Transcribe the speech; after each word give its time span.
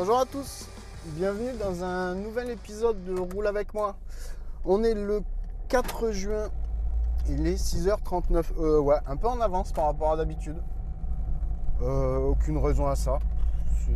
Bonjour 0.00 0.20
à 0.20 0.26
tous, 0.26 0.68
bienvenue 1.16 1.58
dans 1.58 1.82
un 1.82 2.14
nouvel 2.14 2.50
épisode 2.50 3.02
de 3.02 3.18
Roule 3.18 3.48
avec 3.48 3.74
moi. 3.74 3.96
On 4.64 4.84
est 4.84 4.94
le 4.94 5.22
4 5.66 6.12
juin, 6.12 6.50
il 7.28 7.48
est 7.48 7.56
6h39, 7.56 8.44
euh, 8.60 8.78
ouais, 8.78 8.94
un 9.08 9.16
peu 9.16 9.26
en 9.26 9.40
avance 9.40 9.72
par 9.72 9.86
rapport 9.86 10.12
à 10.12 10.16
d'habitude. 10.16 10.62
Euh, 11.82 12.18
aucune 12.18 12.58
raison 12.58 12.86
à 12.86 12.94
ça, 12.94 13.18
euh, 13.88 13.92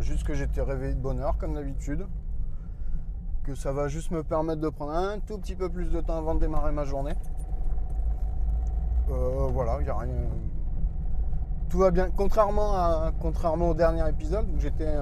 juste 0.00 0.24
que 0.24 0.32
j'étais 0.32 0.62
réveillé 0.62 0.94
de 0.94 1.00
bonne 1.00 1.20
heure 1.20 1.36
comme 1.36 1.52
d'habitude. 1.52 2.06
Que 3.44 3.54
ça 3.54 3.72
va 3.72 3.88
juste 3.88 4.10
me 4.10 4.22
permettre 4.22 4.62
de 4.62 4.70
prendre 4.70 4.92
un 4.92 5.18
tout 5.18 5.36
petit 5.36 5.54
peu 5.54 5.68
plus 5.68 5.90
de 5.90 6.00
temps 6.00 6.16
avant 6.16 6.34
de 6.34 6.40
démarrer 6.40 6.72
ma 6.72 6.86
journée. 6.86 7.14
Voilà, 9.06 9.76
il 9.80 9.84
n'y 9.84 9.90
a 9.90 9.98
rien. 9.98 10.14
Tout 11.68 11.76
va 11.76 11.90
bien. 11.90 12.08
Contrairement, 12.16 13.12
au 13.68 13.74
dernier 13.74 14.08
épisode 14.08 14.48
où 14.48 14.58
j'étais. 14.58 14.96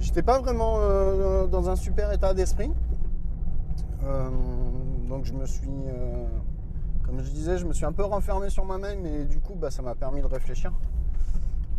J'étais 0.00 0.22
pas 0.22 0.38
vraiment 0.38 0.76
euh, 0.78 1.46
dans 1.46 1.68
un 1.68 1.76
super 1.76 2.12
état 2.12 2.32
d'esprit. 2.34 2.72
Euh, 4.04 4.30
donc 5.08 5.24
je 5.24 5.32
me 5.32 5.44
suis. 5.44 5.68
euh, 5.68 6.26
comme 7.04 7.22
je 7.22 7.30
disais, 7.30 7.58
je 7.58 7.66
me 7.66 7.72
suis 7.72 7.84
un 7.84 7.92
peu 7.92 8.04
renfermé 8.04 8.50
sur 8.50 8.64
moi-même 8.64 9.04
et 9.06 9.24
du 9.24 9.40
coup 9.40 9.54
bah, 9.54 9.70
ça 9.70 9.82
m'a 9.82 9.94
permis 9.94 10.20
de 10.20 10.26
réfléchir. 10.26 10.72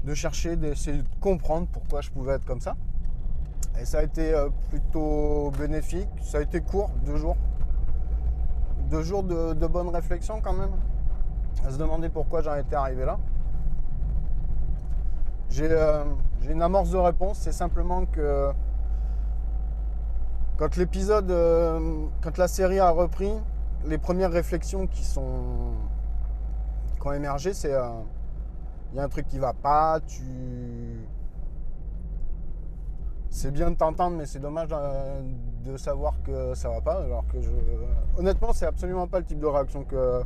De 0.03 0.13
chercher, 0.13 0.55
d'essayer 0.55 0.97
de 0.97 1.07
comprendre 1.19 1.67
pourquoi 1.71 2.01
je 2.01 2.09
pouvais 2.09 2.33
être 2.33 2.45
comme 2.45 2.61
ça. 2.61 2.75
Et 3.79 3.85
ça 3.85 3.99
a 3.99 4.03
été 4.03 4.33
plutôt 4.69 5.51
bénéfique. 5.57 6.09
Ça 6.21 6.39
a 6.39 6.41
été 6.41 6.61
court, 6.61 6.89
deux 7.05 7.15
jours. 7.15 7.37
Deux 8.89 9.03
jours 9.03 9.23
de, 9.23 9.53
de 9.53 9.67
bonne 9.67 9.89
réflexion 9.89 10.41
quand 10.41 10.53
même. 10.53 10.71
À 11.65 11.71
se 11.71 11.77
demander 11.77 12.09
pourquoi 12.09 12.41
j'en 12.41 12.55
étais 12.55 12.75
arrivé 12.75 13.05
là. 13.05 13.17
J'ai 15.49 15.67
j'ai 16.41 16.51
une 16.51 16.61
amorce 16.61 16.91
de 16.91 16.97
réponse, 16.97 17.39
c'est 17.39 17.51
simplement 17.51 18.05
que 18.05 18.51
quand 20.57 20.75
l'épisode, 20.75 21.31
euh, 21.31 22.05
quand 22.21 22.37
la 22.37 22.47
série 22.47 22.79
a 22.79 22.89
repris, 22.89 23.31
les 23.85 23.97
premières 23.97 24.31
réflexions 24.31 24.87
qui 24.87 25.05
sont 25.05 25.73
qui 26.99 27.07
ont 27.07 27.13
émergé, 27.13 27.53
c'est 27.53 27.73
euh, 27.73 27.87
il 28.91 28.97
y 28.97 28.99
a 28.99 29.03
un 29.03 29.09
truc 29.09 29.27
qui 29.27 29.39
va 29.39 29.53
pas, 29.53 29.99
tu 30.05 30.23
c'est 33.29 33.51
bien 33.51 33.71
de 33.71 33.75
t'entendre, 33.75 34.17
mais 34.17 34.25
c'est 34.25 34.39
dommage 34.39 34.69
euh, 34.71 35.21
de 35.63 35.77
savoir 35.77 36.15
que 36.23 36.53
ça 36.55 36.69
va 36.69 36.81
pas. 36.81 37.03
Alors 37.03 37.25
que 37.27 37.39
je, 37.41 37.51
honnêtement, 38.17 38.51
c'est 38.53 38.65
absolument 38.65 39.07
pas 39.07 39.19
le 39.19 39.25
type 39.25 39.39
de 39.39 39.45
réaction 39.45 39.83
que 39.83 40.23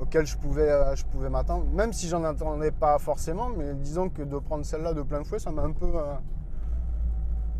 auquel 0.00 0.26
je 0.26 0.36
pouvais, 0.36 0.70
euh, 0.70 0.94
je 0.96 1.04
pouvais 1.04 1.28
m'attendre, 1.28 1.66
même 1.72 1.92
si 1.92 2.08
j'en 2.08 2.24
attendais 2.24 2.70
pas 2.70 2.98
forcément, 2.98 3.50
mais 3.50 3.74
disons 3.74 4.08
que 4.08 4.22
de 4.22 4.38
prendre 4.38 4.64
celle-là 4.64 4.94
de 4.94 5.02
plein 5.02 5.22
fouet, 5.24 5.38
ça 5.38 5.50
m'a 5.52 5.62
un 5.62 5.72
peu, 5.72 5.92
euh, 5.94 6.14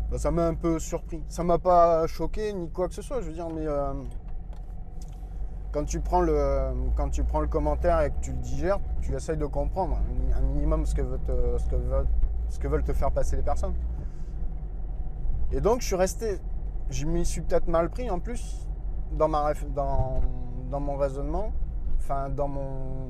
bah, 0.09 0.17
ça 0.17 0.31
m'a 0.31 0.47
un 0.47 0.55
peu 0.55 0.79
surpris. 0.79 1.23
Ça 1.27 1.43
m'a 1.43 1.59
pas 1.59 2.07
choqué 2.07 2.51
ni 2.53 2.69
quoi 2.69 2.87
que 2.87 2.95
ce 2.95 3.01
soit, 3.01 3.21
je 3.21 3.27
veux 3.27 3.33
dire, 3.33 3.49
mais 3.49 3.67
euh, 3.67 3.93
quand 5.71 5.85
tu 5.85 5.99
prends 5.99 6.21
le, 6.21 6.73
quand 6.95 7.09
tu 7.09 7.23
prends 7.23 7.41
le 7.41 7.47
commentaire 7.47 8.01
et 8.01 8.09
que 8.09 8.19
tu 8.21 8.31
le 8.31 8.37
digères, 8.39 8.79
tu 9.01 9.13
essayes 9.13 9.37
de 9.37 9.45
comprendre 9.45 9.99
un, 10.35 10.41
minimum 10.41 10.85
ce 10.85 10.95
que, 10.95 11.01
veut 11.01 11.19
ce, 11.57 11.69
que 11.69 11.75
ce 12.49 12.59
que 12.59 12.67
veulent 12.67 12.83
te 12.83 12.93
faire 12.93 13.11
passer 13.11 13.35
les 13.35 13.43
personnes. 13.43 13.75
Et 15.51 15.61
donc 15.61 15.81
je 15.81 15.85
suis 15.85 15.95
resté, 15.95 16.39
je 16.89 17.05
m'y 17.05 17.25
suis 17.25 17.41
peut-être 17.41 17.67
mal 17.67 17.89
pris 17.89 18.09
en 18.09 18.19
plus 18.19 18.67
dans 19.13 19.27
ma, 19.27 19.53
dans, 19.75 20.21
dans 20.69 20.79
mon 20.79 20.95
raisonnement 20.95 21.51
enfin 22.01 22.29
dans 22.29 22.47
mon 22.47 23.09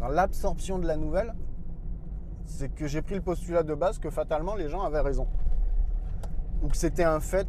dans 0.00 0.08
l'absorption 0.08 0.78
de 0.78 0.86
la 0.86 0.96
nouvelle, 0.96 1.34
c'est 2.44 2.68
que 2.68 2.86
j'ai 2.86 3.00
pris 3.00 3.14
le 3.14 3.20
postulat 3.20 3.62
de 3.62 3.74
base 3.74 3.98
que 3.98 4.10
fatalement 4.10 4.56
les 4.56 4.68
gens 4.68 4.82
avaient 4.82 5.00
raison. 5.00 5.28
Ou 6.62 6.68
que 6.68 6.76
c'était 6.76 7.04
un 7.04 7.20
fait 7.20 7.46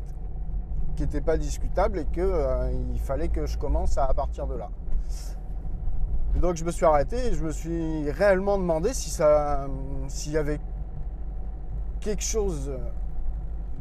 qui 0.95 1.03
n'était 1.03 1.21
pas 1.21 1.37
discutable 1.37 1.99
et 1.99 2.05
qu'il 2.05 2.99
fallait 2.99 3.29
que 3.29 3.47
je 3.47 3.57
commence 3.57 3.97
à, 3.97 4.13
partir 4.13 4.45
de 4.47 4.55
là. 4.55 4.69
Et 6.35 6.39
donc 6.39 6.55
je 6.55 6.63
me 6.63 6.71
suis 6.71 6.85
arrêté 6.85 7.17
et 7.27 7.33
je 7.33 7.43
me 7.43 7.51
suis 7.51 8.09
réellement 8.11 8.57
demandé 8.57 8.93
si 8.93 9.09
ça 9.09 9.67
s'il 10.07 10.33
y 10.33 10.37
avait 10.37 10.59
quelque 11.99 12.23
chose 12.23 12.71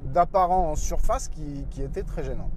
d'apparent 0.06 0.70
en 0.70 0.74
surface 0.74 1.28
qui 1.28 1.82
était 1.82 2.02
très 2.02 2.24
gênant. 2.24 2.50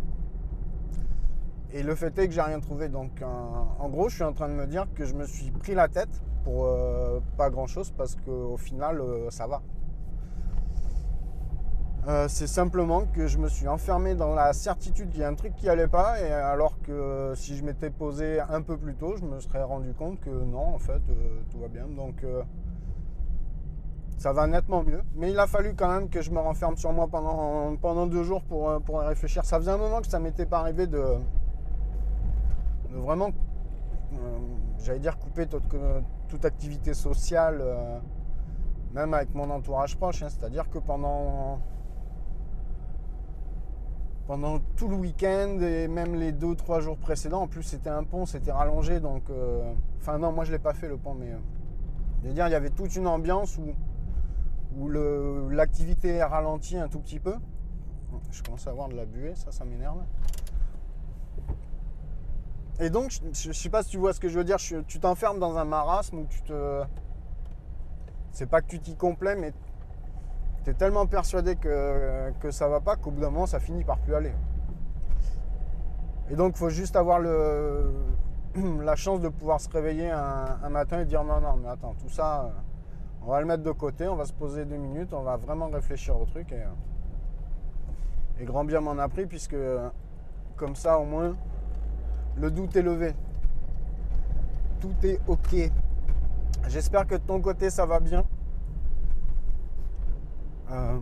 Et 1.73 1.83
le 1.83 1.95
fait 1.95 2.17
est 2.17 2.27
que 2.27 2.33
j'ai 2.33 2.41
rien 2.41 2.59
trouvé. 2.59 2.87
Donc, 2.87 3.21
en, 3.21 3.89
gros, 3.89 4.09
je 4.09 4.15
suis 4.15 4.23
en 4.23 4.33
train 4.33 4.47
de 4.47 4.53
me 4.53 4.65
dire 4.65 4.85
que 4.95 5.05
je 5.05 5.13
me 5.13 5.25
suis 5.25 5.51
pris 5.51 5.75
la 5.75 5.87
tête 5.87 6.21
pour 6.43 6.65
euh, 6.65 7.19
pas 7.35 7.49
grand 7.49 7.67
chose 7.67 7.91
parce 7.91 8.15
qu'au 8.15 8.57
final, 8.57 9.01
euh, 9.01 9.29
ça 9.29 9.47
va. 9.47 9.61
Euh, 12.07 12.29
c'est 12.29 12.47
simplement 12.47 13.03
que 13.05 13.27
je 13.27 13.37
me 13.37 13.49
suis 13.49 13.67
enfermé 13.67 14.15
dans 14.15 14.33
la 14.33 14.53
certitude 14.53 15.09
qu'il 15.09 15.19
y 15.19 15.23
a 15.25 15.27
un 15.27 15.35
truc 15.35 15.53
qui 15.55 15.67
allait 15.67 15.89
pas, 15.89 16.21
et 16.21 16.31
alors 16.31 16.79
que 16.79 17.33
si 17.35 17.57
je 17.57 17.65
m'étais 17.65 17.89
posé 17.89 18.39
un 18.39 18.61
peu 18.61 18.77
plus 18.77 18.95
tôt, 18.95 19.17
je 19.17 19.25
me 19.25 19.41
serais 19.41 19.61
rendu 19.61 19.91
compte 19.93 20.21
que 20.21 20.29
non, 20.29 20.73
en 20.73 20.79
fait, 20.79 21.01
tout 21.51 21.59
va 21.59 21.67
bien. 21.67 21.85
Donc, 21.85 22.23
ça 24.17 24.31
va 24.31 24.47
nettement 24.47 24.83
mieux. 24.83 25.01
Mais 25.15 25.31
il 25.31 25.39
a 25.39 25.47
fallu 25.47 25.75
quand 25.75 25.89
même 25.89 26.07
que 26.07 26.21
je 26.21 26.31
me 26.31 26.39
renferme 26.39 26.77
sur 26.77 26.93
moi 26.93 27.09
pendant, 27.09 27.75
pendant 27.75 28.07
deux 28.07 28.23
jours 28.23 28.41
pour, 28.43 28.81
pour 28.83 29.01
réfléchir. 29.01 29.43
Ça 29.43 29.57
faisait 29.59 29.71
un 29.71 29.77
moment 29.77 29.99
que 29.99 30.07
ça 30.07 30.19
m'était 30.19 30.45
pas 30.45 30.59
arrivé 30.59 30.87
de 30.87 31.03
vraiment, 32.91 33.29
euh, 34.13 34.37
j'allais 34.79 34.99
dire, 34.99 35.17
couper 35.17 35.47
toute, 35.47 36.45
activité 36.45 36.93
sociale, 36.93 37.59
euh, 37.61 37.99
même 38.93 39.13
avec 39.13 39.33
mon 39.33 39.49
entourage 39.49 39.95
proche. 39.97 40.23
hein. 40.23 40.29
C'est-à-dire 40.29 40.69
que 40.69 40.79
pendant, 40.79 41.59
pendant 44.27 44.59
tout 44.75 44.87
le 44.87 44.95
week-end 44.95 45.59
et 45.61 45.87
même 45.87 46.15
les 46.15 46.31
deux 46.31 46.55
trois 46.55 46.79
jours 46.79 46.97
précédents, 46.97 47.41
en 47.43 47.47
plus 47.47 47.63
c'était 47.63 47.89
un 47.89 48.03
pont, 48.03 48.25
c'était 48.25 48.51
rallongé. 48.51 48.99
Donc, 48.99 49.29
euh, 49.29 49.73
enfin 49.99 50.17
non, 50.17 50.31
moi 50.31 50.45
je 50.45 50.51
l'ai 50.51 50.59
pas 50.59 50.73
fait 50.73 50.87
le 50.87 50.97
pont, 50.97 51.13
mais 51.13 51.33
je 52.23 52.29
dire, 52.31 52.47
il 52.47 52.51
y 52.51 52.55
avait 52.55 52.69
toute 52.69 52.95
une 52.95 53.07
ambiance 53.07 53.57
où, 53.57 53.73
où 54.77 54.89
l'activité 55.49 56.15
est 56.15 56.23
ralentie 56.23 56.77
un 56.77 56.87
tout 56.87 56.99
petit 56.99 57.19
peu. 57.19 57.35
Je 58.31 58.43
commence 58.43 58.67
à 58.67 58.71
avoir 58.71 58.89
de 58.89 58.95
la 58.95 59.05
buée, 59.05 59.33
ça, 59.35 59.51
ça 59.51 59.63
m'énerve. 59.63 59.99
Et 62.79 62.89
donc, 62.89 63.11
je, 63.11 63.47
ne 63.47 63.53
sais 63.53 63.69
pas 63.69 63.81
si 63.81 63.89
tu 63.89 63.97
vois 63.97 64.13
ce 64.13 64.19
que 64.19 64.29
je 64.29 64.37
veux 64.37 64.43
dire, 64.43 64.57
tu 64.57 64.99
t'enfermes 64.99 65.39
dans 65.39 65.57
un 65.57 65.65
marasme 65.65 66.19
où 66.19 66.25
tu 66.27 66.41
te. 66.43 66.83
C'est 68.31 68.45
pas 68.45 68.61
que 68.61 68.67
tu 68.67 68.79
t'y 68.79 68.95
complais, 68.95 69.35
mais 69.35 69.51
tu 70.63 70.69
es 70.69 70.73
tellement 70.73 71.07
persuadé 71.07 71.55
que, 71.55 72.31
que 72.39 72.51
ça 72.51 72.67
va 72.67 72.79
pas 72.79 72.95
qu'au 72.95 73.09
bout 73.09 73.21
d'un 73.21 73.31
moment, 73.31 73.47
ça 73.47 73.59
finit 73.59 73.83
par 73.83 73.97
plus 73.97 74.13
aller. 74.13 74.33
Et 76.29 76.35
donc, 76.35 76.53
il 76.55 76.59
faut 76.59 76.69
juste 76.69 76.95
avoir 76.95 77.19
le, 77.19 77.91
la 78.83 78.95
chance 78.95 79.21
de 79.21 79.29
pouvoir 79.29 79.59
se 79.59 79.69
réveiller 79.69 80.11
un, 80.11 80.69
matin 80.69 80.99
et 80.99 81.05
dire 81.05 81.23
non, 81.23 81.41
non, 81.41 81.55
mais 81.55 81.69
attends, 81.69 81.95
tout 81.99 82.09
ça, 82.09 82.51
on 83.23 83.31
va 83.31 83.39
le 83.39 83.47
mettre 83.47 83.63
de 83.63 83.71
côté, 83.71 84.07
on 84.07 84.15
va 84.15 84.25
se 84.25 84.33
poser 84.33 84.65
deux 84.65 84.77
minutes, 84.77 85.13
on 85.13 85.23
va 85.23 85.37
vraiment 85.37 85.67
réfléchir 85.69 86.19
au 86.19 86.25
truc. 86.25 86.51
Et, 86.51 86.63
et 88.39 88.45
grand 88.45 88.65
bien 88.65 88.81
m'en 88.81 88.99
a 88.99 89.07
pris, 89.07 89.25
puisque 89.25 89.57
comme 90.55 90.75
ça, 90.75 90.99
au 90.99 91.05
moins, 91.05 91.35
le 92.39 92.51
doute 92.51 92.75
est 92.75 92.81
levé. 92.81 93.13
Tout 94.79 94.93
est 95.03 95.19
OK. 95.27 95.55
J'espère 96.67 97.07
que 97.07 97.15
de 97.15 97.21
ton 97.21 97.41
côté, 97.41 97.69
ça 97.69 97.85
va 97.85 97.99
bien. 97.99 98.25
Euh, 100.71 100.99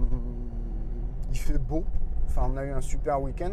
il 1.31 1.37
fait 1.37 1.57
beau. 1.57 1.83
Enfin, 2.27 2.49
on 2.53 2.57
a 2.57 2.65
eu 2.65 2.71
un 2.71 2.81
super 2.81 3.21
week-end. 3.21 3.51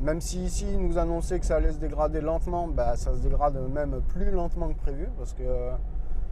Même 0.00 0.20
si 0.20 0.42
ici, 0.44 0.66
il 0.72 0.80
nous 0.80 0.96
annonçait 0.96 1.38
que 1.38 1.44
ça 1.44 1.56
allait 1.56 1.72
se 1.72 1.78
dégrader 1.78 2.22
lentement, 2.22 2.68
bah, 2.68 2.96
ça 2.96 3.14
se 3.14 3.20
dégrade 3.20 3.58
même 3.70 4.00
plus 4.08 4.30
lentement 4.30 4.68
que 4.68 4.78
prévu. 4.78 5.08
Parce 5.18 5.34
que 5.34 5.42
euh, 5.42 5.72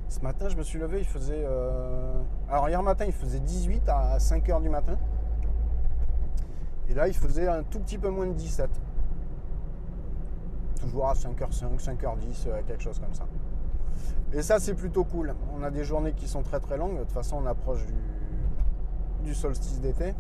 ce 0.09 0.21
matin, 0.21 0.49
je 0.49 0.57
me 0.57 0.63
suis 0.63 0.79
levé, 0.79 1.01
il 1.01 1.07
faisait. 1.07 1.45
Euh, 1.45 2.15
alors, 2.49 2.69
hier 2.69 2.83
matin, 2.83 3.05
il 3.05 3.13
faisait 3.13 3.41
18 3.41 3.83
à 3.89 4.19
5 4.19 4.47
h 4.49 4.63
du 4.63 4.71
matin. 4.71 4.97
Et 6.89 6.95
là, 6.95 7.09
il 7.09 7.15
faisait 7.15 7.47
un 7.47 7.63
tout 7.63 7.81
petit 7.81 7.99
peu 7.99 8.09
moins 8.09 8.27
de 8.27 8.33
17. 8.33 8.71
Toujours 10.81 11.09
à 11.09 11.15
5h05, 11.15 11.79
5h10, 11.79 12.65
quelque 12.67 12.83
chose 12.83 12.99
comme 12.99 13.15
ça. 13.15 13.25
Et 14.33 14.43
ça, 14.43 14.59
c'est 14.59 14.75
plutôt 14.75 15.05
cool. 15.05 15.35
On 15.59 15.63
a 15.63 15.71
des 15.71 15.85
journées 15.85 16.13
qui 16.13 16.29
sont 16.29 16.43
très 16.43 16.61
très 16.61 16.77
longues. 16.77 16.99
De 16.99 17.05
toute 17.05 17.13
façon, 17.13 17.39
on 17.43 17.47
approche 17.47 17.85
du, 19.25 19.35
solstice 19.35 19.81
d'été. 19.81 20.15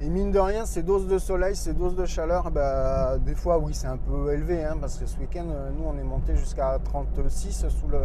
Et 0.00 0.08
mine 0.08 0.30
de 0.30 0.38
rien, 0.38 0.66
ces 0.66 0.82
doses 0.82 1.08
de 1.08 1.18
soleil, 1.18 1.56
ces 1.56 1.72
doses 1.72 1.96
de 1.96 2.04
chaleur, 2.04 2.50
bah, 2.50 3.18
des 3.18 3.34
fois, 3.34 3.58
oui, 3.58 3.72
c'est 3.72 3.86
un 3.86 3.96
peu 3.96 4.32
élevé, 4.32 4.62
hein, 4.62 4.76
parce 4.78 4.98
que 4.98 5.06
ce 5.06 5.18
week-end, 5.18 5.46
euh, 5.48 5.70
nous, 5.70 5.84
on 5.86 5.96
est 5.98 6.04
monté 6.04 6.36
jusqu'à 6.36 6.78
36 6.84 7.66
sous 7.68 7.88
le, 7.88 8.00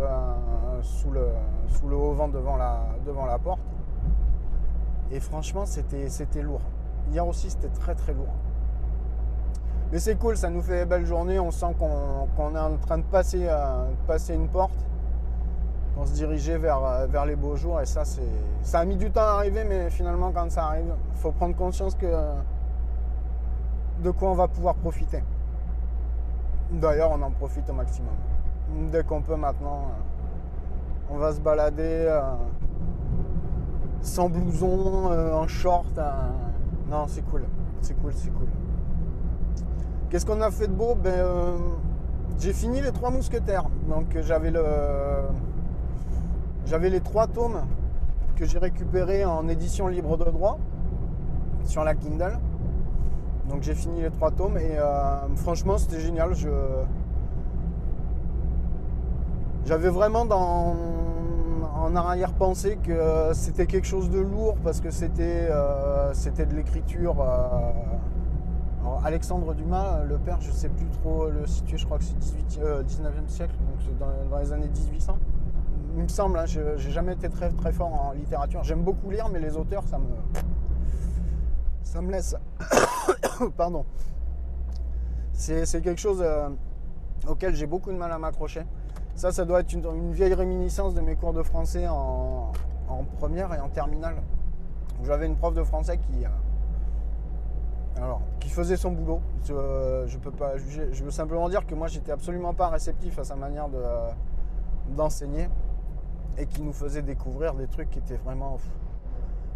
sous 0.81 1.11
le, 1.11 1.27
sous 1.67 1.87
le 1.89 1.95
haut 1.95 2.13
vent 2.13 2.29
devant 2.29 2.55
la, 2.55 2.85
devant 3.05 3.25
la 3.25 3.37
porte. 3.39 3.59
Et 5.11 5.19
franchement, 5.19 5.65
c'était 5.65 6.41
lourd. 6.41 6.61
Hier 7.09 7.25
aussi, 7.25 7.49
c'était 7.49 7.69
très 7.69 7.95
très 7.95 8.13
lourd. 8.13 8.33
Mais 9.91 9.99
c'est 9.99 10.15
cool, 10.15 10.37
ça 10.37 10.49
nous 10.49 10.61
fait 10.61 10.83
une 10.83 10.89
belle 10.89 11.05
journée. 11.05 11.39
On 11.39 11.51
sent 11.51 11.75
qu'on, 11.77 12.55
est 12.55 12.59
en 12.59 12.77
train 12.77 12.97
de 12.97 13.03
passer, 13.03 13.47
euh, 13.49 13.85
passer 14.07 14.35
une 14.35 14.47
porte 14.47 14.85
on 15.97 16.05
se 16.05 16.13
dirigeait 16.13 16.57
vers, 16.57 16.83
euh, 16.83 17.05
vers 17.05 17.25
les 17.25 17.35
beaux 17.35 17.55
jours. 17.55 17.81
Et 17.81 17.85
ça, 17.85 18.03
ça 18.05 18.79
a 18.79 18.85
mis 18.85 18.95
du 18.95 19.11
temps 19.11 19.21
à 19.21 19.33
arriver, 19.39 19.63
mais 19.63 19.89
finalement, 19.89 20.31
quand 20.31 20.49
ça 20.49 20.65
arrive, 20.65 20.93
il 21.13 21.19
faut 21.19 21.31
prendre 21.31 21.55
conscience 21.55 21.95
que 21.95 22.07
de 24.01 24.11
quoi 24.11 24.29
on 24.29 24.33
va 24.33 24.47
pouvoir 24.47 24.75
profiter. 24.75 25.23
D'ailleurs, 26.71 27.11
on 27.11 27.21
en 27.21 27.31
profite 27.31 27.69
au 27.69 27.73
maximum. 27.73 28.13
Dès 28.91 29.03
qu'on 29.03 29.21
peut 29.21 29.35
maintenant, 29.35 29.81
euh, 29.89 31.13
on 31.13 31.17
va 31.17 31.33
se 31.33 31.41
balader 31.41 32.19
sans 34.01 34.29
blouson, 34.29 35.11
en 35.33 35.47
short. 35.47 35.99
Non, 36.91 37.05
c'est 37.07 37.21
cool. 37.21 37.45
C'est 37.79 37.93
cool, 38.01 38.11
c'est 38.13 38.31
cool. 38.31 38.49
Qu'est-ce 40.09 40.25
qu'on 40.25 40.41
a 40.41 40.51
fait 40.51 40.67
de 40.67 40.73
beau? 40.73 40.93
Ben, 40.93 41.25
J'ai 42.37 42.51
fini 42.51 42.81
les 42.81 42.91
trois 42.91 43.11
mousquetaires. 43.11 43.63
Donc 43.87 44.17
j'avais 44.19 44.51
le 44.51 44.65
j'avais 46.65 46.89
les 46.89 46.99
trois 46.99 47.27
tomes 47.27 47.61
que 48.35 48.45
j'ai 48.45 48.57
récupérés 48.59 49.23
en 49.23 49.47
édition 49.47 49.87
libre 49.87 50.17
de 50.17 50.25
droit 50.25 50.59
sur 51.63 51.85
la 51.85 51.95
Kindle. 51.95 52.37
Donc 53.49 53.63
j'ai 53.63 53.73
fini 53.73 54.01
les 54.01 54.11
trois 54.11 54.31
tomes 54.31 54.57
et 54.57 54.77
euh, 54.77 55.33
franchement 55.37 55.77
c'était 55.77 56.01
génial. 56.01 56.33
J'avais 59.65 59.89
vraiment 59.89 60.25
dans, 60.25 60.75
en 61.81 61.95
arrière-pensée 61.95 62.77
que 62.83 63.31
c'était 63.33 63.65
quelque 63.65 63.87
chose 63.87 64.09
de 64.09 64.19
lourd 64.19 64.55
parce 64.63 64.79
que 64.79 64.91
c'était 64.91 65.47
euh, 65.49 66.13
de 66.13 66.55
l'écriture. 66.55 67.21
Euh, 67.21 67.71
Alexandre 69.03 69.53
Dumas, 69.53 70.03
le 70.03 70.17
père, 70.17 70.39
je 70.41 70.51
sais 70.51 70.69
plus 70.69 70.85
trop 71.01 71.29
le 71.29 71.47
situer, 71.47 71.77
je 71.77 71.85
crois 71.85 71.97
que 71.97 72.03
c'est 72.03 72.15
19e 72.17 73.27
siècle, 73.27 73.53
donc 73.59 73.97
dans 74.29 74.37
les 74.37 74.51
années 74.53 74.69
1800 74.69 75.17
il 75.95 76.03
me 76.03 76.07
semble, 76.07 76.37
hein, 76.37 76.45
je 76.45 76.61
n'ai 76.61 76.91
jamais 76.91 77.13
été 77.13 77.29
très 77.29 77.49
très 77.49 77.71
fort 77.71 77.93
en 77.93 78.13
littérature. 78.13 78.63
J'aime 78.63 78.83
beaucoup 78.83 79.09
lire, 79.09 79.27
mais 79.29 79.39
les 79.39 79.57
auteurs, 79.57 79.83
ça 79.87 79.97
me, 79.97 80.05
ça 81.83 82.01
me 82.01 82.11
laisse. 82.11 82.35
Pardon. 83.57 83.85
C'est 85.33 85.81
quelque 85.81 85.99
chose 85.99 86.21
euh, 86.21 86.49
auquel 87.27 87.55
j'ai 87.55 87.65
beaucoup 87.65 87.91
de 87.91 87.97
mal 87.97 88.11
à 88.11 88.19
m'accrocher. 88.19 88.63
Ça, 89.15 89.31
ça 89.31 89.45
doit 89.45 89.59
être 89.59 89.73
une, 89.73 90.13
vieille 90.13 90.33
réminiscence 90.33 90.93
de 90.93 91.01
mes 91.01 91.15
cours 91.15 91.33
de 91.33 91.43
français 91.43 91.87
en, 91.87 92.51
première 93.19 93.53
et 93.53 93.59
en 93.59 93.69
terminale. 93.69 94.15
J'avais 95.03 95.25
une 95.25 95.35
prof 95.35 95.53
de 95.53 95.63
français 95.63 95.97
qui, 95.97 96.25
euh, 96.25 96.29
alors, 97.97 98.21
qui 98.39 98.49
faisait 98.49 98.77
son 98.77 98.91
boulot. 98.91 99.21
Je, 99.45 100.17
peux 100.17 100.31
pas 100.31 100.57
Je 100.57 101.03
veux 101.03 101.11
simplement 101.11 101.49
dire 101.49 101.65
que 101.65 101.75
moi, 101.75 101.87
j'étais 101.87 102.11
absolument 102.11 102.53
pas 102.53 102.69
réceptif 102.69 103.17
à 103.17 103.23
sa 103.23 103.35
manière 103.35 103.67
d'enseigner 104.89 105.49
et 106.37 106.45
qui 106.45 106.61
nous 106.61 106.73
faisait 106.73 107.01
découvrir 107.01 107.53
des 107.53 107.67
trucs 107.67 107.89
qui 107.89 107.99
étaient 107.99 108.17
vraiment, 108.17 108.57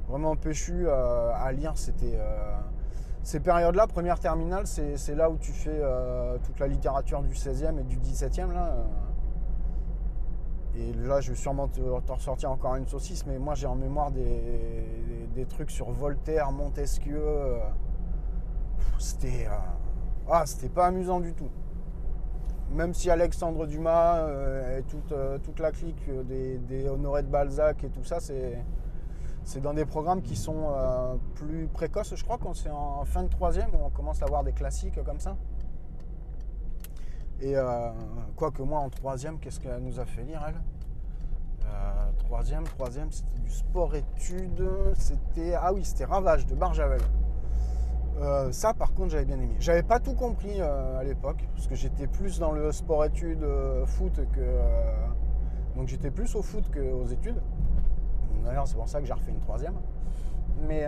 vraiment 0.07 0.35
péchus 0.35 0.85
euh, 0.87 1.31
à 1.33 1.51
lire. 1.51 1.73
C'était 1.75 2.17
euh, 2.17 2.57
ces 3.23 3.39
périodes-là, 3.39 3.87
première 3.87 4.19
terminale, 4.19 4.67
c'est 4.67 5.15
là 5.15 5.29
où 5.29 5.38
tu 5.38 5.51
fais 5.51 5.81
toute 6.43 6.59
la 6.59 6.67
littérature 6.67 7.24
du 7.24 7.33
16e 7.33 7.79
et 7.79 7.83
du 7.83 7.97
17e. 7.97 8.53
Là. 8.53 8.75
Et 10.77 10.94
là, 10.94 11.22
je 11.22 11.32
vais 11.32 11.38
sûrement 11.38 11.67
te, 11.67 11.82
ressortir 11.82 12.51
encore 12.51 12.75
une 12.75 12.88
saucisse, 12.88 13.25
mais 13.25 13.39
moi 13.39 13.55
j'ai 13.55 13.67
en 13.67 13.75
mémoire 13.75 14.12
des, 14.12 15.46
trucs 15.50 15.72
sur 15.72 15.91
Voltaire, 15.91 16.51
Montesquieu. 16.51 17.22
C'était. 18.98 19.48
ah, 20.29 20.44
c'était 20.46 20.70
pas 20.70 20.88
amusant 20.88 21.20
du 21.20 21.34
tout 21.34 21.50
même 22.72 22.94
si 22.94 23.10
Alexandre 23.10 23.65
Dumas 23.67 24.20
euh, 24.20 24.79
et 24.79 24.84
toute, 24.84 25.12
euh, 25.12 25.38
toute, 25.39 25.60
la 25.60 25.72
clique 25.72 26.10
des, 26.27 26.89
Honoré 26.89 27.24
de 27.24 27.27
Balzac 27.27 27.84
et 27.84 27.89
tout 27.89 28.03
ça, 28.03 28.20
c'est 28.20 29.62
dans 29.62 29.74
des 29.74 29.86
programmes 29.86 30.22
qui 30.22 30.36
sont 30.36 30.70
euh, 30.70 31.15
plus 31.36 31.67
précoces. 31.67 32.15
Je 32.15 32.24
crois 32.24 32.38
qu'on 32.38 32.53
c'est 32.53 32.70
en 32.70 33.05
fin 33.05 33.24
de 33.24 33.29
troisième 33.29 33.70
où 33.74 33.86
on 33.86 33.89
commence 33.89 34.22
à 34.22 34.25
avoir 34.25 34.44
des 34.44 34.53
classiques 34.53 35.01
comme 35.03 35.20
ça. 35.20 35.36
Et 37.42 37.56
quoique 38.36 38.62
moi 38.63 38.80
en 38.80 38.89
troisième, 38.89 39.39
qu'est-ce 39.39 39.60
qu'elle 39.60 39.82
nous 39.82 40.00
a 40.00 40.06
fait 40.06 40.24
lire 40.24 40.42
elle? 40.48 40.62
Troisième, 42.20 42.63
troisième, 42.63 43.12
c'était 43.12 43.39
du 43.39 43.51
sport-études. 43.51 44.68
C'était 44.96 45.54
ah 45.54 45.74
oui, 45.74 45.84
c'était 45.84 46.06
Ravage 46.06 46.46
de 46.48 46.56
Barjavel. 46.56 47.01
Euh, 48.18 48.51
ça, 48.51 48.74
par 48.74 48.94
contre, 48.94 49.10
j'avais 49.10 49.25
bien 49.25 49.39
aimé. 49.39 49.56
J'avais 49.60 49.84
pas 49.84 50.00
tout 50.00 50.13
compris 50.13 50.60
euh, 50.60 51.00
à 51.00 51.04
l'époque, 51.04 51.48
parce 51.54 51.68
que 51.68 51.75
j'étais 51.75 52.08
plus 52.08 52.39
dans 52.39 52.51
le 52.51 52.72
sport-études 52.72 53.44
euh, 53.44 53.86
foot 53.86 54.22
que. 54.34 55.75
donc 55.75 55.88
j'étais 55.88 56.12
plus 56.12 56.34
au 56.36 56.42
foot 56.42 56.63
qu'aux 56.74 57.08
études. 57.08 57.42
D'ailleurs, 58.44 58.68
c'est 58.68 58.75
pour 58.75 58.88
ça 58.88 59.00
que 59.00 59.06
j'ai 59.06 59.13
refait 59.13 59.32
une 59.32 59.39
troisième. 59.39 59.75
Mais 60.68 60.88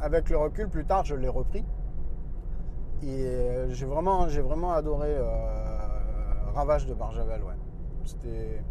avec 0.00 0.30
le 0.30 0.38
recul, 0.38 0.68
plus 0.68 0.84
tard, 0.84 1.04
je 1.04 1.14
l'ai 1.14 1.28
repris. 1.28 1.64
Et 3.06 3.66
j'ai 3.70 3.86
vraiment, 3.86 4.28
j'ai 4.28 4.40
vraiment 4.40 4.72
adoré 4.72 5.16
Ravage 6.54 6.86
de 6.86 6.94
Barjavel, 6.94 7.42
ouais. 7.42 7.54
C'était 8.04 8.62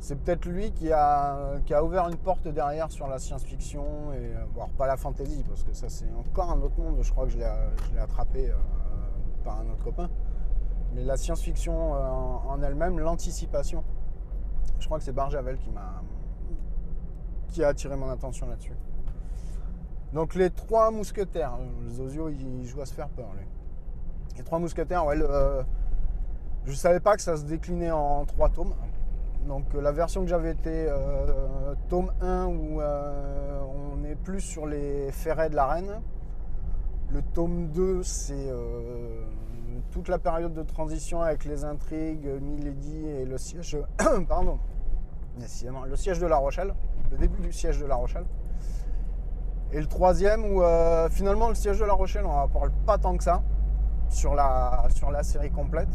c'est 0.00 0.16
peut-être 0.16 0.46
lui 0.46 0.72
qui 0.72 0.90
a, 0.90 1.58
qui 1.66 1.74
a 1.74 1.84
ouvert 1.84 2.08
une 2.08 2.16
porte 2.16 2.48
derrière 2.48 2.90
sur 2.90 3.06
la 3.06 3.18
science-fiction, 3.18 4.12
et 4.14 4.32
voire 4.54 4.70
pas 4.70 4.86
la 4.86 4.96
fantasy, 4.96 5.44
parce 5.46 5.62
que 5.62 5.74
ça 5.74 5.90
c'est 5.90 6.10
encore 6.18 6.50
un 6.50 6.60
autre 6.62 6.80
monde, 6.80 6.96
je 7.02 7.12
crois 7.12 7.26
que 7.26 7.32
je 7.32 7.38
l'ai 7.38 7.98
attrapé 8.00 8.48
euh, 8.50 8.54
par 9.44 9.60
un 9.60 9.68
autre 9.70 9.84
copain. 9.84 10.08
Mais 10.94 11.04
la 11.04 11.18
science-fiction 11.18 11.94
euh, 11.94 12.08
en 12.48 12.62
elle-même, 12.62 12.98
l'anticipation, 12.98 13.84
je 14.78 14.86
crois 14.86 14.98
que 14.98 15.04
c'est 15.04 15.12
Barjavel 15.12 15.58
qui 15.58 15.70
m'a 15.70 16.02
qui 17.48 17.62
a 17.64 17.68
attiré 17.68 17.96
mon 17.96 18.08
attention 18.08 18.46
là-dessus. 18.48 18.76
Donc 20.12 20.34
les 20.34 20.50
trois 20.50 20.90
mousquetaires, 20.90 21.52
Zozio 21.88 22.28
il 22.28 22.64
joue 22.66 22.80
à 22.80 22.86
se 22.86 22.94
faire 22.94 23.08
peur 23.08 23.28
lui. 23.36 23.46
Les 24.36 24.42
trois 24.42 24.58
mousquetaires, 24.58 25.06
ouais, 25.06 25.16
je 26.66 26.72
savais 26.72 27.00
pas 27.00 27.16
que 27.16 27.22
ça 27.22 27.36
se 27.36 27.44
déclinait 27.44 27.90
en 27.90 28.24
trois 28.26 28.48
tomes 28.48 28.74
Donc 29.46 29.74
euh, 29.74 29.80
la 29.80 29.92
version 29.92 30.22
que 30.22 30.28
j'avais 30.28 30.52
été 30.52 30.86
euh, 30.88 31.74
tome 31.88 32.12
1 32.20 32.46
où 32.46 32.80
euh, 32.80 33.60
on 33.94 34.04
est 34.04 34.14
plus 34.14 34.40
sur 34.40 34.66
les 34.66 35.10
ferrets 35.12 35.50
de 35.50 35.56
la 35.56 35.66
reine. 35.66 36.00
Le 37.12 37.22
tome 37.22 37.68
2 37.68 38.02
c'est 38.02 38.34
euh, 38.34 39.22
toute 39.90 40.08
la 40.08 40.18
période 40.18 40.52
de 40.52 40.62
transition 40.62 41.22
avec 41.22 41.44
les 41.44 41.64
intrigues, 41.64 42.28
Milady 42.40 43.06
et 43.06 43.24
le 43.24 43.38
siège. 43.38 43.78
pardon. 44.28 44.58
Le 45.38 45.96
siège 45.96 46.18
de 46.18 46.26
La 46.26 46.36
Rochelle, 46.36 46.74
le 47.10 47.16
début 47.16 47.40
du 47.40 47.52
siège 47.52 47.80
de 47.80 47.86
La 47.86 47.94
Rochelle. 47.94 48.24
Et 49.72 49.78
le 49.80 49.86
troisième 49.86 50.44
où 50.44 50.62
euh, 50.62 51.08
finalement 51.10 51.48
le 51.48 51.54
siège 51.54 51.78
de 51.78 51.84
La 51.84 51.92
Rochelle, 51.92 52.24
on 52.26 52.32
n'en 52.34 52.48
parle 52.48 52.70
pas 52.86 52.98
tant 52.98 53.16
que 53.16 53.22
ça 53.24 53.42
sur 54.08 54.34
la, 54.34 54.84
sur 54.94 55.10
la 55.10 55.22
série 55.22 55.50
complète. 55.50 55.88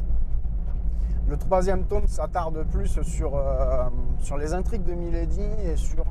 Le 1.27 1.37
troisième 1.37 1.83
tome 1.85 2.07
s'attarde 2.07 2.63
plus 2.71 3.01
sur, 3.01 3.35
euh, 3.35 3.85
sur 4.19 4.37
les 4.37 4.53
intrigues 4.53 4.83
de 4.83 4.93
Milady 4.93 5.41
et 5.65 5.75
sur 5.75 6.05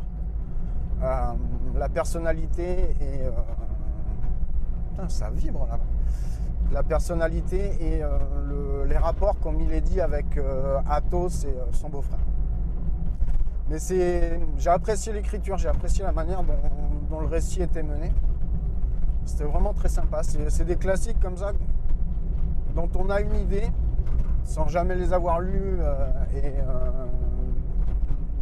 euh, 1.03 1.33
la 1.75 1.89
personnalité 1.89 2.95
et. 3.01 3.21
ça 5.09 5.31
vibre 5.31 5.67
là. 5.71 5.79
La 6.73 6.83
personnalité 6.83 7.73
et 7.81 8.01
le- 8.49 8.85
les 8.87 8.97
rapports 8.97 9.39
qu'ont 9.39 9.53
Milady 9.53 10.01
avec 10.01 10.27
Athos 10.89 11.45
et 11.47 11.55
son 11.73 11.89
beau-frère. 11.91 12.19
Mais 13.69 13.79
c'est, 13.79 14.39
j'ai 14.59 14.71
apprécié 14.71 15.13
l'écriture, 15.13 15.57
j'ai 15.57 15.69
apprécié 15.69 16.05
la 16.05 16.13
manière 16.13 16.43
dont, 16.43 17.21
le 17.21 17.27
récit 17.27 17.63
était 17.63 17.83
mené. 17.83 18.13
C'était 19.25 19.45
vraiment 19.45 19.73
très 19.73 19.89
sympa. 19.89 20.23
C'est, 20.23 20.65
des 20.65 20.77
classiques 20.77 21.19
comme 21.21 21.37
ça 21.37 21.53
dont 22.75 22.91
on 22.99 23.09
a 23.09 23.21
une 23.21 23.35
idée 23.37 23.67
sans 24.43 24.69
jamais 24.69 24.97
les 24.97 25.13
avoir 25.13 25.41
lus 25.41 25.79
euh, 25.79 26.11
et 26.35 26.59
euh, 26.59 27.07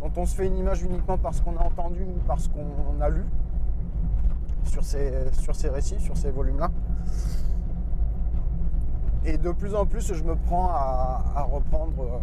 dont 0.01 0.11
on 0.17 0.27
se 0.27 0.35
fait 0.35 0.47
une 0.47 0.57
image 0.57 0.83
uniquement 0.83 1.19
parce 1.19 1.41
qu'on 1.41 1.57
a 1.57 1.63
entendu 1.63 2.03
ou 2.03 2.19
parce 2.27 2.49
qu'on 2.49 3.01
a 3.01 3.09
lu 3.09 3.25
sur 4.65 4.83
ces, 4.83 5.31
sur 5.33 5.55
ces 5.55 5.69
récits, 5.69 6.01
sur 6.01 6.17
ces 6.17 6.31
volumes-là. 6.31 6.71
Et 9.25 9.39
de 9.39 9.53
plus 9.53 9.77
en 9.77 9.87
plus, 9.87 10.13
je 10.13 10.25
me 10.25 10.35
prends 10.35 10.71
à 10.71 11.47
reprendre, 11.49 12.01
euh, 12.01 12.19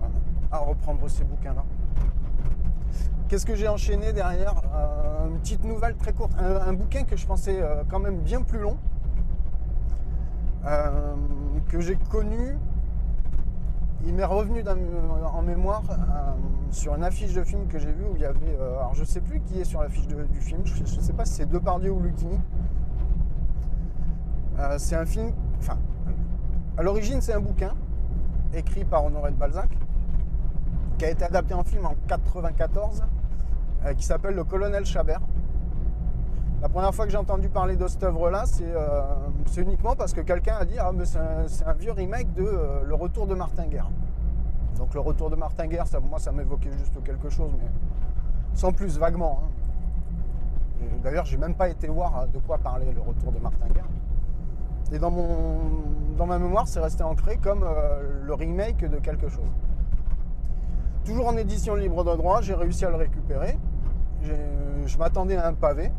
à 0.52 0.58
reprendre 0.58 1.08
ces 1.08 1.24
bouquins-là. 1.24 1.64
Qu'est-ce 3.30 3.46
que 3.46 3.54
j'ai 3.54 3.68
enchaîné 3.68 4.12
derrière 4.12 4.56
Euh, 4.74 5.28
Une 5.28 5.38
petite 5.38 5.64
nouvelle 5.64 5.96
très 5.96 6.14
courte, 6.14 6.32
un, 6.40 6.74
bouquin 6.74 7.04
que 7.04 7.16
je 7.16 7.28
pensais 7.28 7.62
euh, 7.62 7.84
quand 7.88 8.00
même 8.00 8.22
bien 8.22 8.42
plus 8.42 8.58
long, 8.58 8.78
euh, 10.66 11.14
que 11.68 11.80
j'ai 11.80 11.96
connu. 12.10 12.58
Il 14.04 14.16
m'est 14.16 14.26
revenu 14.26 14.64
en 15.32 15.42
mémoire 15.44 15.84
sur 16.72 16.96
une 16.96 17.04
affiche 17.04 17.34
de 17.34 17.44
film 17.44 17.68
que 17.68 17.78
j'ai 17.78 17.92
vu 17.92 18.06
où 18.06 18.16
il 18.16 18.22
y 18.22 18.26
avait. 18.26 18.56
alors 18.56 18.96
je 18.96 19.04
sais 19.04 19.20
plus 19.20 19.42
qui 19.42 19.60
est 19.60 19.66
sur 19.66 19.82
l'affiche 19.82 20.08
du 20.08 20.40
film, 20.40 20.62
je, 20.64 20.82
ne 20.82 20.88
sais 20.88 21.14
pas 21.14 21.26
si 21.26 21.34
c'est 21.34 21.50
Depardieu 21.50 21.92
ou 21.92 22.00
Lucchini. 22.00 22.40
C'est 24.78 24.96
un 24.96 25.06
film. 25.06 25.34
Enfin, 25.60 25.78
à 26.78 26.82
l'origine, 26.82 27.22
c'est 27.22 27.34
un 27.34 27.42
bouquin 27.42 27.74
écrit 28.54 28.86
par 28.86 29.04
Honoré 29.04 29.32
de 29.32 29.36
Balzac 29.36 29.70
qui 30.98 31.06
a 31.06 31.12
été 31.12 31.26
adapté 31.26 31.54
en 31.54 31.64
film 31.64 31.86
en 31.86 31.96
94 32.08 33.04
euh, 33.86 33.94
qui 33.94 34.04
s'appelle 34.04 34.36
Le 34.36 34.44
Colonel 34.44 34.86
Chabert. 34.86 35.22
La 36.62 36.68
première 36.68 36.94
fois 36.94 37.06
que 37.06 37.12
j'ai 37.12 37.18
entendu 37.18 37.48
parler 37.48 37.78
de 37.78 37.88
cette 37.88 38.04
œuvre-là, 38.04 38.46
c'est 38.46 38.66
euh, 38.68 39.02
uniquement 39.58 39.96
parce 39.96 40.12
que 40.12 40.20
quelqu'un 40.20 40.58
a 40.60 40.66
dit 40.66 40.76
Ah, 40.78 40.92
mais 40.94 41.06
c'est 41.06 41.66
un, 41.66 41.74
vieux 41.74 41.94
remake 41.94 42.34
de 42.34 42.44
euh, 42.44 42.84
Le 42.86 42.96
Retour 42.96 43.26
de 43.26 43.36
Martin 43.36 43.68
Guerre. 43.68 43.90
Donc, 44.78 44.94
Le 44.94 45.00
Retour 45.00 45.30
de 45.30 45.38
Martin 45.38 45.68
Guerre, 45.68 45.88
ça, 45.88 46.02
moi, 46.02 46.20
ça 46.20 46.34
m'évoquait 46.34 46.72
juste 46.78 47.02
quelque 47.04 47.30
chose, 47.30 47.52
mais 47.58 47.70
sans 48.54 48.74
plus, 48.74 48.98
vaguement. 48.98 49.42
hein. 49.44 50.86
D'ailleurs, 51.02 51.26
j'ai 51.26 51.38
même 51.38 51.56
pas 51.56 51.70
été 51.70 51.88
voir 51.88 52.28
de 52.28 52.40
quoi 52.40 52.58
parlait 52.58 52.92
Le 52.94 53.02
Retour 53.02 53.32
de 53.32 53.40
Martin 53.40 53.68
Guerre. 53.74 53.88
Et 54.92 55.00
dans, 55.00 55.12
mon, 55.12 55.60
dans 56.18 56.26
ma 56.26 56.40
mémoire, 56.40 56.68
c'est 56.68 56.80
resté 56.80 57.04
ancré 57.04 57.38
comme 57.38 57.64
le 58.24 58.34
remake 58.34 58.90
de 58.90 58.98
quelque 58.98 59.30
chose. 59.30 59.46
Toujours 61.06 61.28
en 61.28 61.38
édition 61.38 61.76
libre 61.76 62.04
de 62.04 62.16
droit, 62.16 62.42
j'ai 62.42 62.54
réussi 62.54 62.86
à 62.86 62.90
le 62.90 62.96
récupérer. 62.98 63.58
Je 64.24 64.98
m'attendais 64.98 65.38
à 65.38 65.48
un 65.48 65.54
pavé, 65.54 65.92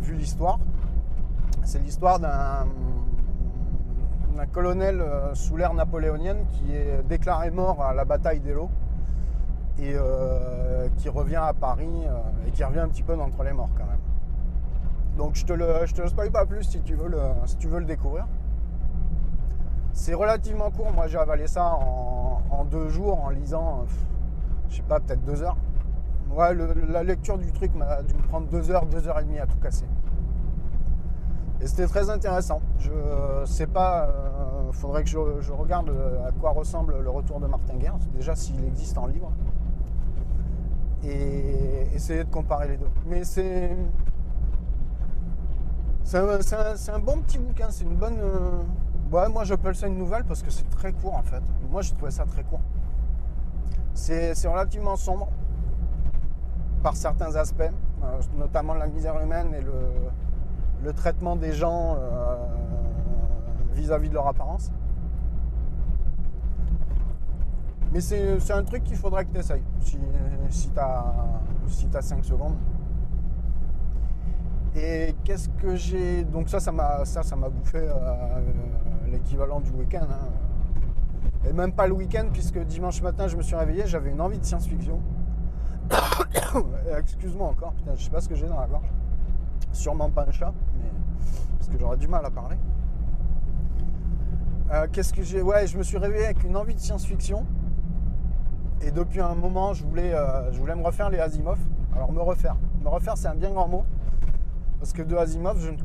vu 0.00 0.14
l'histoire. 0.14 0.58
C'est 1.64 1.78
l'histoire 1.80 2.18
d'un 2.18 2.66
colonel 4.52 5.00
euh, 5.00 5.34
sous 5.34 5.56
l'ère 5.56 5.74
napoléonienne 5.74 6.46
qui 6.52 6.74
est 6.74 7.02
déclaré 7.08 7.50
mort 7.50 7.82
à 7.82 7.92
la 7.92 8.04
bataille 8.04 8.40
d'Eylau 8.40 8.70
et 9.78 9.92
euh, 9.94 10.88
qui 10.96 11.08
revient 11.08 11.36
à 11.36 11.52
Paris 11.52 11.90
euh, 12.06 12.46
et 12.46 12.50
qui 12.52 12.64
revient 12.64 12.78
un 12.80 12.88
petit 12.88 13.02
peu 13.02 13.16
d'entre 13.16 13.42
les 13.42 13.52
morts 13.52 13.70
quand 13.76 13.84
même. 13.84 14.00
Donc 15.18 15.34
je 15.34 15.44
te 15.44 15.52
le, 15.52 15.84
je 15.84 15.92
te 15.94 16.00
le 16.00 16.08
spoil 16.08 16.30
pas 16.30 16.46
plus 16.46 16.62
si 16.64 16.80
tu 16.80 16.94
veux 16.94 17.08
le, 17.08 17.20
si 17.44 17.56
tu 17.56 17.68
veux 17.68 17.80
le 17.80 17.84
découvrir. 17.84 18.26
C'est 19.92 20.14
relativement 20.14 20.70
court. 20.70 20.92
Moi, 20.92 21.08
j'ai 21.08 21.18
avalé 21.18 21.46
ça 21.48 21.74
en, 21.74 22.40
en 22.50 22.64
deux 22.64 22.88
jours 22.88 23.22
en 23.22 23.30
lisant, 23.30 23.84
je 24.70 24.76
sais 24.76 24.82
pas, 24.82 25.00
peut-être 25.00 25.24
deux 25.24 25.42
heures. 25.42 25.56
Ouais, 26.30 26.54
la 26.88 27.02
lecture 27.02 27.38
du 27.38 27.50
truc 27.52 27.74
m'a 27.74 28.02
dû 28.02 28.14
me 28.14 28.22
prendre 28.22 28.46
deux 28.48 28.70
heures, 28.70 28.86
deux 28.86 29.08
heures 29.08 29.18
et 29.18 29.24
demie 29.24 29.38
à 29.38 29.46
tout 29.46 29.58
casser. 29.58 29.86
Et 31.60 31.66
c'était 31.66 31.86
très 31.86 32.10
intéressant. 32.10 32.60
Je 32.78 32.90
sais 33.44 33.66
pas, 33.66 34.04
euh, 34.04 34.72
faudrait 34.72 35.02
que 35.02 35.08
je, 35.08 35.18
regarde 35.52 35.90
à 36.26 36.30
quoi 36.32 36.50
ressemble 36.50 37.00
le 37.00 37.10
retour 37.10 37.40
de 37.40 37.46
Martin 37.46 37.74
Guerre, 37.76 37.96
déjà 38.14 38.36
s'il 38.36 38.64
existe 38.64 38.96
en 38.98 39.06
livre. 39.06 39.32
Et 41.02 41.86
essayer 41.94 42.24
de 42.24 42.30
comparer 42.30 42.68
les 42.68 42.76
deux. 42.76 42.90
Mais 43.06 43.24
c'est. 43.24 43.76
C'est 46.04 46.16
un, 46.90 46.98
bon 47.00 47.20
petit 47.20 47.38
bouquin, 47.38 47.66
c'est 47.70 47.84
une 47.84 47.96
bonne. 47.96 48.18
euh, 48.18 48.62
Ouais, 49.10 49.28
moi 49.30 49.44
j'appelle 49.44 49.74
ça 49.74 49.86
une 49.86 49.96
nouvelle 49.96 50.24
parce 50.24 50.42
que 50.42 50.50
c'est 50.50 50.68
très 50.68 50.92
court 50.92 51.14
en 51.14 51.22
fait. 51.22 51.42
Moi 51.70 51.80
j'ai 51.80 51.94
trouvé 51.94 52.10
ça 52.10 52.24
très 52.24 52.42
court. 52.44 52.60
C'est 53.94 54.32
relativement 54.46 54.96
sombre 54.96 55.28
par 56.88 56.96
certains 56.96 57.36
aspects, 57.36 57.60
euh, 58.02 58.20
notamment 58.38 58.72
la 58.72 58.86
misère 58.86 59.20
humaine 59.20 59.52
et 59.52 59.60
le, 59.60 60.92
traitement 60.94 61.36
des 61.36 61.52
gens 61.52 61.96
euh, 61.98 62.34
vis-à-vis 63.74 64.08
de 64.08 64.14
leur 64.14 64.26
apparence. 64.26 64.72
Mais 67.92 68.00
c'est 68.00 68.50
un 68.52 68.64
truc 68.64 68.84
qu'il 68.84 68.96
faudrait 68.96 69.26
que 69.26 69.32
tu 69.34 69.38
essayes 69.40 69.62
si, 69.80 69.98
si 70.48 70.70
tu 70.70 70.78
as, 70.80 71.04
si 71.66 71.88
5 72.00 72.24
secondes. 72.24 72.56
Et 74.74 75.14
qu'est-ce 75.24 75.50
que 75.50 75.76
j'ai. 75.76 76.24
Donc, 76.24 76.48
ça, 76.48 76.58
ça 76.58 76.72
m'a 76.72 77.04
ça, 77.04 77.22
ça 77.22 77.36
bouffé 77.36 77.80
euh, 77.82 78.40
l'équivalent 79.10 79.60
du 79.60 79.72
week-end. 79.72 80.06
hein. 80.10 80.30
Et 81.46 81.52
même 81.52 81.72
pas 81.72 81.86
le 81.86 81.92
week-end, 81.92 82.28
puisque 82.32 82.58
dimanche 82.60 83.02
matin, 83.02 83.28
je 83.28 83.36
me 83.36 83.42
suis 83.42 83.56
réveillé, 83.56 83.82
j'avais 83.86 84.10
une 84.10 84.22
envie 84.22 84.38
de 84.38 84.44
science-fiction. 84.46 85.02
Excuse-moi 86.96 87.48
encore, 87.48 87.72
putain, 87.72 87.94
je 87.94 88.04
sais 88.04 88.10
pas 88.10 88.20
ce 88.20 88.28
que 88.28 88.34
j'ai 88.34 88.46
dans 88.46 88.60
la 88.60 88.66
gorge. 88.66 88.88
Sûrement 89.72 90.10
pas 90.10 90.24
un 90.26 90.30
chat, 90.30 90.52
mais 90.80 90.90
parce 91.58 91.68
que 91.68 91.78
j'aurais 91.78 91.96
du 91.96 92.08
mal 92.08 92.24
à 92.24 92.30
parler. 92.30 92.56
Euh, 94.70 94.86
Qu'est-ce 94.92 95.12
que 95.12 95.22
j'ai 95.22 95.42
Ouais, 95.42 95.66
je 95.66 95.78
me 95.78 95.82
suis 95.82 95.98
réveillé 95.98 96.26
avec 96.26 96.44
une 96.44 96.56
envie 96.56 96.74
de 96.74 96.80
science-fiction. 96.80 97.46
Et 98.82 98.90
depuis 98.90 99.20
un 99.20 99.34
moment, 99.34 99.74
je 99.74 99.84
voulais, 99.84 100.14
euh, 100.14 100.52
je 100.52 100.58
voulais 100.58 100.76
me 100.76 100.84
refaire 100.84 101.10
les 101.10 101.18
Asimov. 101.18 101.58
Alors 101.94 102.12
me 102.12 102.20
refaire. 102.20 102.56
Me 102.82 102.88
refaire, 102.88 103.16
c'est 103.16 103.28
un 103.28 103.34
bien 103.34 103.50
grand 103.50 103.66
mot. 103.66 103.84
Parce 104.78 104.92
que 104.92 105.02
de 105.02 105.16
Asimov, 105.16 105.58
je 105.60 105.70
ne, 105.70 105.76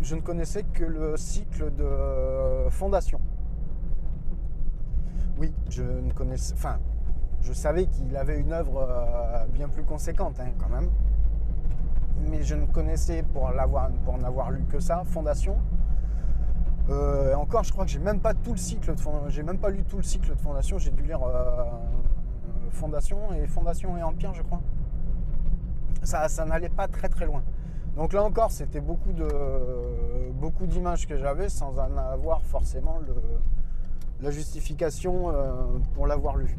je 0.00 0.14
ne 0.14 0.20
connaissais 0.20 0.62
que 0.62 0.84
le 0.84 1.16
cycle 1.16 1.74
de 1.74 1.84
euh, 1.84 2.70
Fondation. 2.70 3.20
Oui, 5.38 5.52
je 5.68 5.82
ne 5.82 6.12
connaissais. 6.12 6.54
Enfin, 6.54 6.78
je 7.42 7.52
savais 7.52 7.86
qu'il 7.86 8.16
avait 8.16 8.38
une 8.38 8.52
œuvre 8.52 8.86
euh, 8.88 9.46
bien 9.46 9.68
plus 9.68 9.82
conséquente, 9.82 10.38
hein, 10.40 10.50
quand 10.58 10.68
même. 10.68 10.90
Mais 12.28 12.42
je 12.42 12.54
ne 12.54 12.66
connaissais, 12.66 13.22
pour, 13.22 13.50
pour 14.04 14.18
n'avoir 14.18 14.50
lu 14.50 14.64
que 14.70 14.78
ça, 14.80 15.02
Fondation. 15.04 15.56
Euh, 16.90 17.32
et 17.32 17.34
encore, 17.34 17.64
je 17.64 17.72
crois 17.72 17.84
que 17.84 17.90
j'ai 17.90 17.98
même 17.98 18.20
pas 18.20 18.34
tout 18.34 18.52
le 18.52 18.58
cycle 18.58 18.94
de. 18.94 19.00
J'ai 19.28 19.42
même 19.42 19.58
pas 19.58 19.70
lu 19.70 19.84
tout 19.84 19.96
le 19.96 20.02
cycle 20.02 20.30
de 20.30 20.40
Fondation. 20.40 20.78
J'ai 20.78 20.90
dû 20.90 21.02
lire 21.02 21.22
euh, 21.22 21.64
Fondation 22.70 23.32
et 23.32 23.46
Fondation 23.46 23.96
et 23.96 24.02
Empire, 24.02 24.34
je 24.34 24.42
crois. 24.42 24.60
Ça, 26.02 26.28
ça 26.28 26.44
n'allait 26.44 26.68
pas 26.68 26.88
très 26.88 27.08
très 27.08 27.26
loin. 27.26 27.42
Donc 27.96 28.12
là 28.12 28.22
encore, 28.22 28.50
c'était 28.50 28.80
beaucoup 28.80 29.12
de 29.12 29.28
beaucoup 30.40 30.66
d'images 30.66 31.06
que 31.06 31.16
j'avais 31.16 31.48
sans 31.48 31.78
en 31.78 31.96
avoir 31.96 32.40
forcément 32.42 32.98
la 34.20 34.30
justification 34.30 35.30
euh, 35.30 35.52
pour 35.94 36.06
l'avoir 36.06 36.36
lu. 36.36 36.56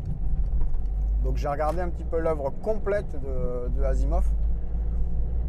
Donc 1.23 1.37
j'ai 1.37 1.47
regardé 1.47 1.81
un 1.81 1.89
petit 1.89 2.03
peu 2.03 2.19
l'œuvre 2.19 2.49
complète 2.49 3.15
de, 3.21 3.83
Asimov 3.83 4.25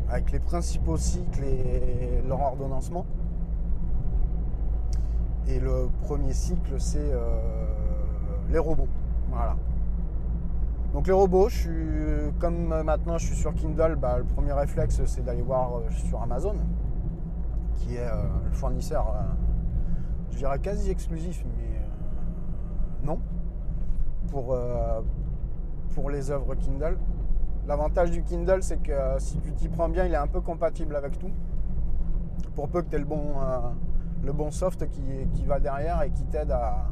avec 0.08 0.30
les 0.32 0.38
principaux 0.38 0.96
cycles 0.96 1.44
et 1.44 2.22
leur 2.26 2.40
ordonnancement. 2.40 3.06
Et 5.48 5.58
le 5.58 5.88
premier 6.02 6.34
cycle, 6.34 6.78
c'est 6.78 6.98
euh, 7.00 7.38
les 8.50 8.58
robots. 8.58 8.88
Voilà. 9.30 9.56
Donc 10.92 11.06
les 11.06 11.12
robots, 11.12 11.48
je 11.48 11.56
suis, 11.56 12.32
comme 12.38 12.82
maintenant 12.82 13.16
je 13.16 13.26
suis 13.26 13.36
sur 13.36 13.54
Kindle, 13.54 13.96
bah, 13.96 14.18
le 14.18 14.24
premier 14.24 14.52
réflexe 14.52 15.00
c'est 15.06 15.24
d'aller 15.24 15.40
voir 15.40 15.78
euh, 15.78 15.90
sur 15.90 16.20
Amazon, 16.20 16.56
qui 17.76 17.96
est 17.96 18.06
euh, 18.06 18.22
le 18.44 18.52
fournisseur, 18.52 19.14
je 20.32 20.36
dirais 20.36 20.58
quasi 20.58 20.90
exclusif, 20.90 21.42
mais 21.56 21.80
non, 23.06 23.20
pour, 24.30 24.54
pour 25.94 26.11
les 26.11 26.30
œuvres 26.30 26.54
Kindle. 26.54 26.99
L'avantage 27.66 28.11
du 28.11 28.22
Kindle, 28.22 28.62
c'est 28.62 28.82
que 28.82 28.92
euh, 28.92 29.18
si 29.18 29.38
tu 29.38 29.52
t'y 29.52 29.68
prends 29.68 29.88
bien, 29.88 30.04
il 30.04 30.12
est 30.12 30.16
un 30.16 30.26
peu 30.26 30.40
compatible 30.40 30.96
avec 30.96 31.18
tout. 31.18 31.30
Pour 32.54 32.68
peu 32.68 32.82
que 32.82 32.88
tu 32.88 32.96
aies 32.96 32.99
le 32.99 33.04
bon, 33.04 33.34
euh, 33.40 33.61
le 34.25 34.32
bon 34.32 34.50
soft 34.50 34.88
qui, 34.90 35.02
qui 35.34 35.44
va 35.44 35.61
derrière 35.61 36.02
et 36.02 36.11
qui 36.11 36.25
t'aide 36.25 36.50
à, 36.50 36.88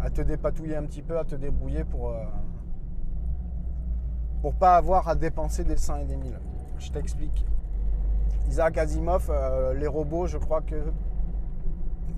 à 0.00 0.10
te 0.10 0.22
dépatouiller 0.22 0.76
un 0.76 0.84
petit 0.84 1.02
peu, 1.02 1.18
à 1.18 1.24
te 1.24 1.34
débrouiller 1.34 1.84
pour, 1.84 2.10
euh, 2.10 2.24
pas 4.58 4.76
avoir 4.76 5.08
à 5.08 5.14
dépenser 5.14 5.64
des 5.64 5.76
100 5.76 5.96
et 5.96 6.04
des 6.04 6.16
1000. 6.16 6.38
Je 6.78 6.90
t'explique. 6.90 7.46
Isaac 8.48 8.76
Asimov, 8.78 9.30
euh, 9.30 9.74
les 9.74 9.86
robots, 9.86 10.26
je 10.26 10.38
crois 10.38 10.60
que 10.60 10.76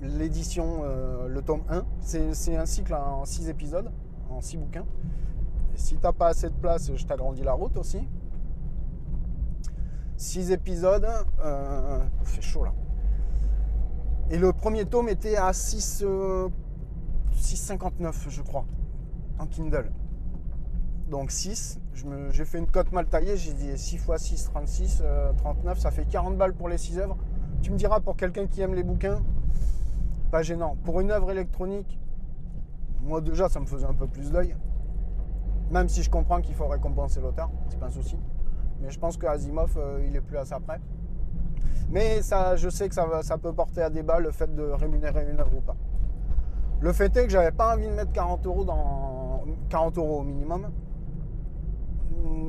l'édition, 0.01 0.83
le 1.27 1.41
tome 1.41 1.63
1, 1.69 1.83
c'est 2.01 2.35
c'est 2.35 2.55
un 2.55 2.67
cycle 2.67 2.93
en 2.93 3.25
6 3.25 3.49
épisodes, 3.49 3.91
en 4.29 4.41
6 4.41 4.57
bouquins. 4.57 4.85
Si 5.77 5.95
t'as 5.95 6.11
pas 6.11 6.27
assez 6.29 6.49
de 6.49 6.55
place, 6.55 6.91
je 6.93 7.05
t'agrandis 7.05 7.43
la 7.43 7.53
route 7.53 7.77
aussi. 7.77 8.05
6 10.17 10.51
épisodes, 10.51 11.07
euh, 11.45 11.99
fait 12.23 12.41
chaud 12.41 12.65
là. 12.65 12.73
Et 14.29 14.37
le 14.37 14.51
premier 14.51 14.85
tome 14.85 15.07
était 15.07 15.37
à 15.37 15.53
6, 15.53 16.01
euh, 16.03 16.49
6,59 17.33 18.27
je 18.29 18.41
crois, 18.41 18.65
en 19.39 19.45
Kindle. 19.45 19.91
Donc 21.09 21.31
6, 21.31 21.79
je 21.93 22.05
me- 22.05 22.31
j'ai 22.31 22.43
fait 22.43 22.57
une 22.57 22.67
cote 22.67 22.91
mal 22.91 23.05
taillée, 23.05 23.37
j'ai 23.37 23.53
dit 23.53 23.77
6 23.77 23.95
x 23.97 24.17
6, 24.17 24.43
36, 24.45 25.01
euh, 25.05 25.31
39, 25.37 25.79
ça 25.79 25.91
fait 25.91 26.05
40 26.05 26.37
balles 26.37 26.53
pour 26.53 26.67
les 26.67 26.77
6 26.79 26.97
œuvres. 26.97 27.17
Tu 27.61 27.71
me 27.71 27.77
diras, 27.77 27.99
pour 27.99 28.17
quelqu'un 28.17 28.47
qui 28.47 28.61
aime 28.61 28.73
les 28.73 28.83
bouquins, 28.83 29.21
pas 30.31 30.41
gênant. 30.41 30.75
Pour 30.83 30.99
une 30.99 31.11
œuvre 31.11 31.31
électronique, 31.31 31.99
moi 33.03 33.21
déjà, 33.21 33.47
ça 33.47 33.59
me 33.59 33.65
faisait 33.67 33.85
un 33.85 33.93
peu 33.93 34.07
plus 34.07 34.31
d'œil. 34.31 34.55
Même 35.71 35.89
si 35.89 36.03
je 36.03 36.09
comprends 36.09 36.41
qu'il 36.41 36.55
faut 36.55 36.67
récompenser 36.67 37.19
l'auteur, 37.19 37.49
c'est 37.69 37.79
pas 37.79 37.87
un 37.87 37.91
souci. 37.91 38.17
Mais 38.81 38.89
je 38.89 38.99
pense 38.99 39.17
que 39.17 39.25
Asimov, 39.25 39.77
euh, 39.77 40.05
il 40.07 40.15
est 40.15 40.21
plus 40.21 40.37
à 40.37 40.45
ça 40.45 40.59
près. 40.59 40.79
Mais 41.89 42.21
je 42.55 42.69
sais 42.69 42.89
que 42.89 42.95
ça, 42.95 43.37
peut 43.37 43.53
porter 43.53 43.81
à 43.81 43.89
débat 43.89 44.19
le 44.19 44.31
fait 44.31 44.53
de 44.53 44.63
rémunérer 44.63 45.29
une 45.31 45.39
œuvre 45.39 45.55
ou 45.57 45.61
pas. 45.61 45.75
Le 46.79 46.91
fait 46.91 47.15
est 47.17 47.23
que 47.23 47.29
j'avais 47.29 47.51
pas 47.51 47.75
envie 47.75 47.87
de 47.87 47.93
mettre 47.93 48.11
40 48.11 48.45
euros 48.45 48.65
dans 48.65 49.45
40 49.69 49.97
euros 49.97 50.19
au 50.19 50.23
minimum 50.23 50.69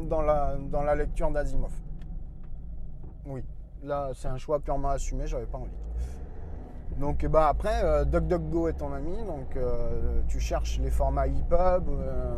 dans 0.09 0.23
la, 0.23 0.57
dans 0.71 0.83
la 0.83 0.95
lecture 0.95 1.31
d'Asimov. 1.31 1.73
Oui, 3.27 3.45
là 3.83 4.11
c'est 4.15 4.29
un 4.29 4.39
choix 4.39 4.59
purement 4.59 4.89
assumé, 4.89 5.27
j'avais 5.27 5.47
pas 5.47 5.59
envie. 5.59 5.71
Donc 6.99 7.25
bah 7.27 7.47
après, 7.49 7.85
euh, 7.85 8.05
DuckDuckGo 8.05 8.69
est 8.69 8.73
ton 8.73 8.93
ami, 8.93 9.17
donc 9.25 9.57
euh, 9.57 10.21
tu 10.27 10.41
cherches 10.41 10.81
les 10.81 10.91
formats 10.91 11.29
EPUB 11.29 11.89
euh, 11.89 12.35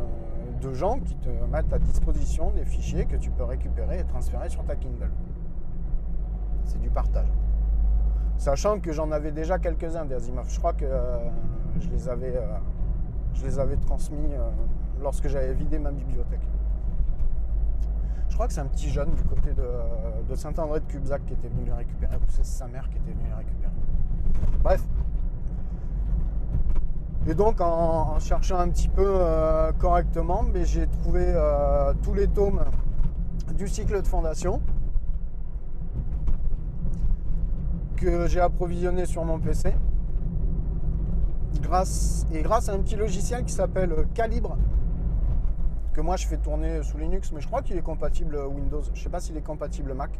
de 0.60 0.74
gens 0.74 0.98
qui 1.00 1.16
te 1.16 1.30
mettent 1.50 1.72
à 1.72 1.78
disposition 1.78 2.50
des 2.50 2.66
fichiers 2.66 3.06
que 3.06 3.16
tu 3.16 3.30
peux 3.30 3.44
récupérer 3.44 4.00
et 4.00 4.04
transférer 4.04 4.50
sur 4.50 4.62
ta 4.64 4.76
Kindle. 4.76 5.10
C'est 6.64 6.78
du 6.80 6.90
partage. 6.90 7.28
Sachant 8.36 8.80
que 8.80 8.92
j'en 8.92 9.10
avais 9.12 9.32
déjà 9.32 9.58
quelques-uns 9.58 10.04
d'Asimov. 10.04 10.50
Je 10.50 10.58
crois 10.58 10.74
que 10.74 10.84
euh, 10.84 11.18
je, 11.80 11.88
les 11.88 12.08
avais, 12.10 12.36
euh, 12.36 12.46
je 13.34 13.44
les 13.44 13.58
avais 13.58 13.76
transmis 13.76 14.28
lorsque 15.00 15.28
j'avais 15.28 15.54
vidé 15.54 15.78
ma 15.78 15.90
bibliothèque. 15.90 16.46
Je 18.28 18.34
crois 18.34 18.46
que 18.46 18.52
c'est 18.52 18.60
un 18.60 18.66
petit 18.66 18.90
jeune 18.90 19.10
du 19.14 19.22
côté 19.24 19.52
de, 19.54 20.28
de 20.28 20.34
Saint-André 20.34 20.80
de 20.80 20.84
Cubzac 20.86 21.24
qui 21.24 21.32
était 21.32 21.48
venu 21.48 21.64
les 21.64 21.72
récupérer, 21.72 22.16
ou 22.16 22.28
c'est 22.28 22.44
sa 22.44 22.66
mère 22.66 22.88
qui 22.90 22.98
était 22.98 23.10
venue 23.10 23.28
les 23.28 23.34
récupérer. 23.34 23.72
Bref. 24.62 24.82
Et 27.26 27.34
donc 27.34 27.60
en, 27.60 28.18
cherchant 28.18 28.58
un 28.58 28.68
petit 28.68 28.88
peu 28.88 29.06
euh, 29.06 29.72
correctement, 29.72 30.42
mais 30.42 30.64
j'ai 30.64 30.86
trouvé 30.86 31.22
euh, 31.26 31.92
tous 32.02 32.14
les 32.14 32.28
tomes 32.28 32.64
du 33.56 33.68
cycle 33.68 34.00
de 34.00 34.06
fondation 34.06 34.60
que 37.96 38.26
j'ai 38.26 38.40
approvisionné 38.40 39.04
sur 39.04 39.24
mon 39.24 39.38
PC. 39.38 39.74
Grâce, 41.60 42.26
et 42.32 42.42
grâce 42.42 42.68
à 42.68 42.72
un 42.72 42.78
petit 42.78 42.96
logiciel 42.96 43.44
qui 43.44 43.52
s'appelle 43.52 43.94
Calibre, 44.14 44.56
que 45.92 46.00
moi 46.00 46.16
je 46.16 46.26
fais 46.26 46.38
tourner 46.38 46.82
sous 46.82 46.96
Linux, 46.96 47.32
mais 47.32 47.40
je 47.40 47.46
crois 47.46 47.60
qu'il 47.60 47.76
est 47.76 47.82
compatible 47.82 48.36
Windows. 48.36 48.82
Je 48.94 49.02
sais 49.02 49.10
pas 49.10 49.20
s'il 49.20 49.36
est 49.36 49.42
compatible 49.42 49.92
Mac. 49.92 50.18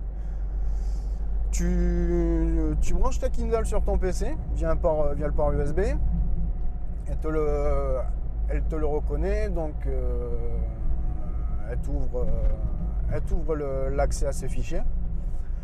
Tu, 1.51 2.77
tu 2.81 2.95
branches 2.95 3.19
ta 3.19 3.29
Kindle 3.29 3.67
sur 3.67 3.83
ton 3.83 3.99
PC 3.99 4.37
via, 4.55 4.75
le 4.75 5.31
port 5.33 5.53
USB. 5.53 5.81
Elle 7.09 7.19
te 7.19 7.27
le, 8.77 8.87
reconnaît, 8.87 9.49
donc 9.51 9.75
euh, 9.87 10.31
elle 11.71 11.79
t'ouvre, 11.79 12.27
euh, 13.61 13.91
l'accès 13.91 14.27
à 14.27 14.33
ces 14.33 14.49
fichiers. 14.49 14.83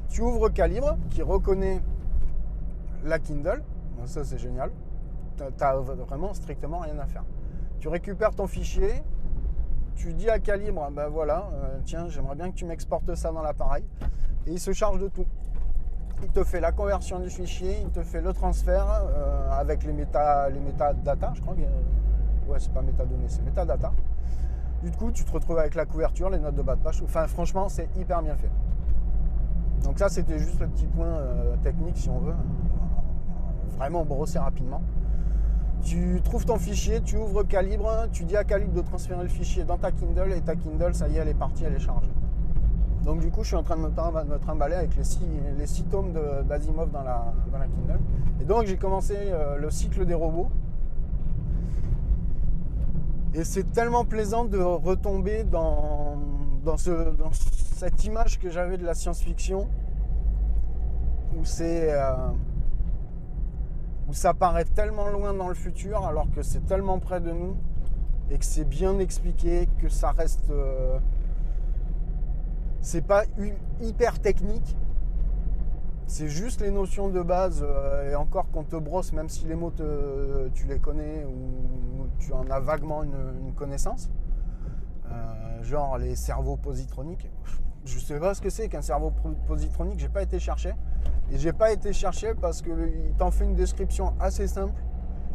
Tu 0.08 0.22
ouvres 0.22 0.48
Calibre 0.48 0.96
qui 1.10 1.22
reconnaît 1.22 1.80
la 3.04 3.18
Kindle. 3.18 3.62
Ça 4.06 4.24
c'est 4.24 4.38
génial. 4.38 4.70
T'as- 5.36 5.50
T'as 5.56 5.76
vraiment 5.76 6.34
strictement 6.34 6.78
rien 6.80 6.98
à 6.98 7.06
faire. 7.06 7.24
Tu 7.78 7.88
récupères 7.88 8.34
ton 8.34 8.46
fichier, 8.46 9.02
tu 9.94 10.12
dis 10.14 10.28
à 10.30 10.38
Calibre, 10.40 10.88
ben 10.90 11.08
voilà, 11.08 11.48
euh, 11.54 11.78
tiens, 11.84 12.08
j'aimerais 12.08 12.34
bien 12.36 12.50
que 12.50 12.56
tu 12.56 12.64
m'exportes 12.64 13.14
ça 13.14 13.30
dans 13.32 13.42
l'appareil. 13.42 13.84
Et 14.46 14.52
il 14.52 14.60
se 14.60 14.72
charge 14.72 14.98
de 15.00 15.08
tout. 15.08 15.26
Il 16.22 16.28
te 16.28 16.42
fait 16.44 16.60
la 16.60 16.72
conversion 16.72 17.18
du 17.20 17.30
fichier, 17.30 17.76
il 17.82 17.90
te 17.90 18.02
fait 18.02 18.20
le 18.20 18.32
transfert 18.32 18.86
euh, 19.04 19.50
avec 19.52 19.84
les, 19.84 19.92
méta, 19.92 20.48
les 20.50 20.60
métadata, 20.60 21.32
je 21.34 21.40
crois. 21.42 21.54
que- 21.54 22.50
ouais, 22.50 22.58
c'est 22.58 22.72
pas 22.72 22.82
métadonnées, 22.82 23.28
c'est 23.28 23.42
métadata. 23.44 23.92
Du 24.82 24.90
coup, 24.92 25.10
tu 25.10 25.24
te 25.24 25.32
retrouves 25.32 25.58
avec 25.58 25.74
la 25.74 25.84
couverture, 25.84 26.30
les 26.30 26.38
notes 26.38 26.54
de 26.54 26.62
bas 26.62 26.76
de 26.76 26.80
page. 26.80 27.02
Enfin, 27.02 27.26
franchement, 27.26 27.68
c'est 27.68 27.88
hyper 27.96 28.22
bien 28.22 28.36
fait. 28.36 28.50
Donc 29.84 29.98
ça, 29.98 30.08
c'était 30.08 30.38
juste 30.38 30.58
le 30.60 30.68
petit 30.68 30.86
point 30.86 31.06
euh, 31.06 31.56
technique, 31.62 31.96
si 31.96 32.08
on 32.08 32.18
veut. 32.18 32.34
Vraiment 33.76 34.04
brosser 34.04 34.38
rapidement. 34.38 34.82
Tu 35.82 36.20
trouves 36.24 36.46
ton 36.46 36.56
fichier, 36.58 37.00
tu 37.02 37.16
ouvres 37.16 37.42
Calibre, 37.44 38.06
tu 38.10 38.24
dis 38.24 38.36
à 38.36 38.44
Calibre 38.44 38.72
de 38.72 38.80
transférer 38.80 39.22
le 39.22 39.28
fichier 39.28 39.64
dans 39.64 39.76
ta 39.76 39.92
Kindle 39.92 40.32
et 40.32 40.40
ta 40.40 40.56
Kindle, 40.56 40.94
ça 40.94 41.08
y 41.08 41.16
est, 41.16 41.20
elle 41.20 41.28
est 41.28 41.34
partie, 41.34 41.64
elle 41.64 41.74
est 41.74 41.78
chargée. 41.78 42.10
Donc 43.04 43.20
du 43.20 43.30
coup, 43.30 43.42
je 43.42 43.48
suis 43.48 43.56
en 43.56 43.62
train 43.62 43.76
de 43.76 43.82
me, 43.82 43.90
trim- 43.90 44.24
me 44.28 44.38
trimballer 44.38 44.74
avec 44.74 44.96
les 44.96 45.04
six, 45.04 45.20
tomes 45.84 46.12
d'Asimov 46.48 46.90
dans 46.90 47.02
la, 47.02 47.32
Kindle. 47.66 48.00
Et 48.40 48.44
donc 48.44 48.66
j'ai 48.66 48.76
commencé 48.76 49.14
euh, 49.16 49.56
le 49.58 49.70
cycle 49.70 50.04
des 50.04 50.14
robots. 50.14 50.48
Et 53.34 53.44
c'est 53.44 53.70
tellement 53.70 54.04
plaisant 54.04 54.44
de 54.44 54.58
retomber 54.58 55.44
dans, 55.44 56.16
dans, 56.64 56.76
ce- 56.76 57.14
dans 57.16 57.30
cette 57.32 58.04
image 58.04 58.38
que 58.40 58.50
j'avais 58.50 58.76
de 58.78 58.84
la 58.84 58.94
science-fiction, 58.94 59.68
où 61.36 61.44
euh, 61.92 62.14
où 64.08 64.12
ça 64.14 64.34
paraît 64.34 64.64
tellement 64.64 65.08
loin 65.10 65.34
dans 65.34 65.48
le 65.48 65.54
futur 65.54 66.06
alors 66.06 66.26
que 66.34 66.42
c'est 66.42 66.64
tellement 66.64 66.98
près 66.98 67.20
de 67.20 67.30
nous 67.32 67.56
et 68.30 68.38
que 68.38 68.44
c'est 68.44 68.64
bien 68.68 68.98
expliqué, 68.98 69.68
que 69.80 69.88
ça 69.88 70.10
reste. 70.12 70.50
euh, 70.50 70.98
c'est 72.80 73.02
pas 73.02 73.24
hyper 73.80 74.20
technique, 74.20 74.76
c'est 76.06 76.28
juste 76.28 76.60
les 76.60 76.70
notions 76.70 77.08
de 77.08 77.20
base 77.20 77.64
euh, 77.66 78.10
et 78.10 78.14
encore 78.14 78.48
qu'on 78.50 78.62
te 78.62 78.76
brosse, 78.76 79.12
même 79.12 79.28
si 79.28 79.44
les 79.46 79.56
mots 79.56 79.70
te- 79.72 80.48
tu 80.54 80.66
les 80.66 80.78
connais 80.78 81.24
ou 81.24 82.06
tu 82.18 82.32
en 82.32 82.48
as 82.48 82.60
vaguement 82.60 83.02
une, 83.02 83.52
connaissance. 83.56 84.10
Euh, 85.10 85.62
genre 85.62 85.98
les 85.98 86.14
cerveaux 86.14 86.56
positroniques. 86.56 87.30
Je 87.84 87.98
sais 87.98 88.18
pas 88.20 88.34
ce 88.34 88.40
que 88.40 88.50
c'est 88.50 88.68
qu'un 88.68 88.82
cerveau 88.82 89.12
positronique, 89.46 89.98
j'ai 89.98 90.08
pas 90.08 90.22
été 90.22 90.38
chercher. 90.38 90.74
Et 91.30 91.38
j'ai 91.38 91.52
pas 91.52 91.72
été 91.72 91.92
chercher 91.92 92.34
parce 92.34 92.62
qu'il 92.62 93.12
t'en 93.18 93.30
fait 93.30 93.44
une 93.44 93.54
description 93.54 94.14
assez 94.20 94.46
simple 94.46 94.80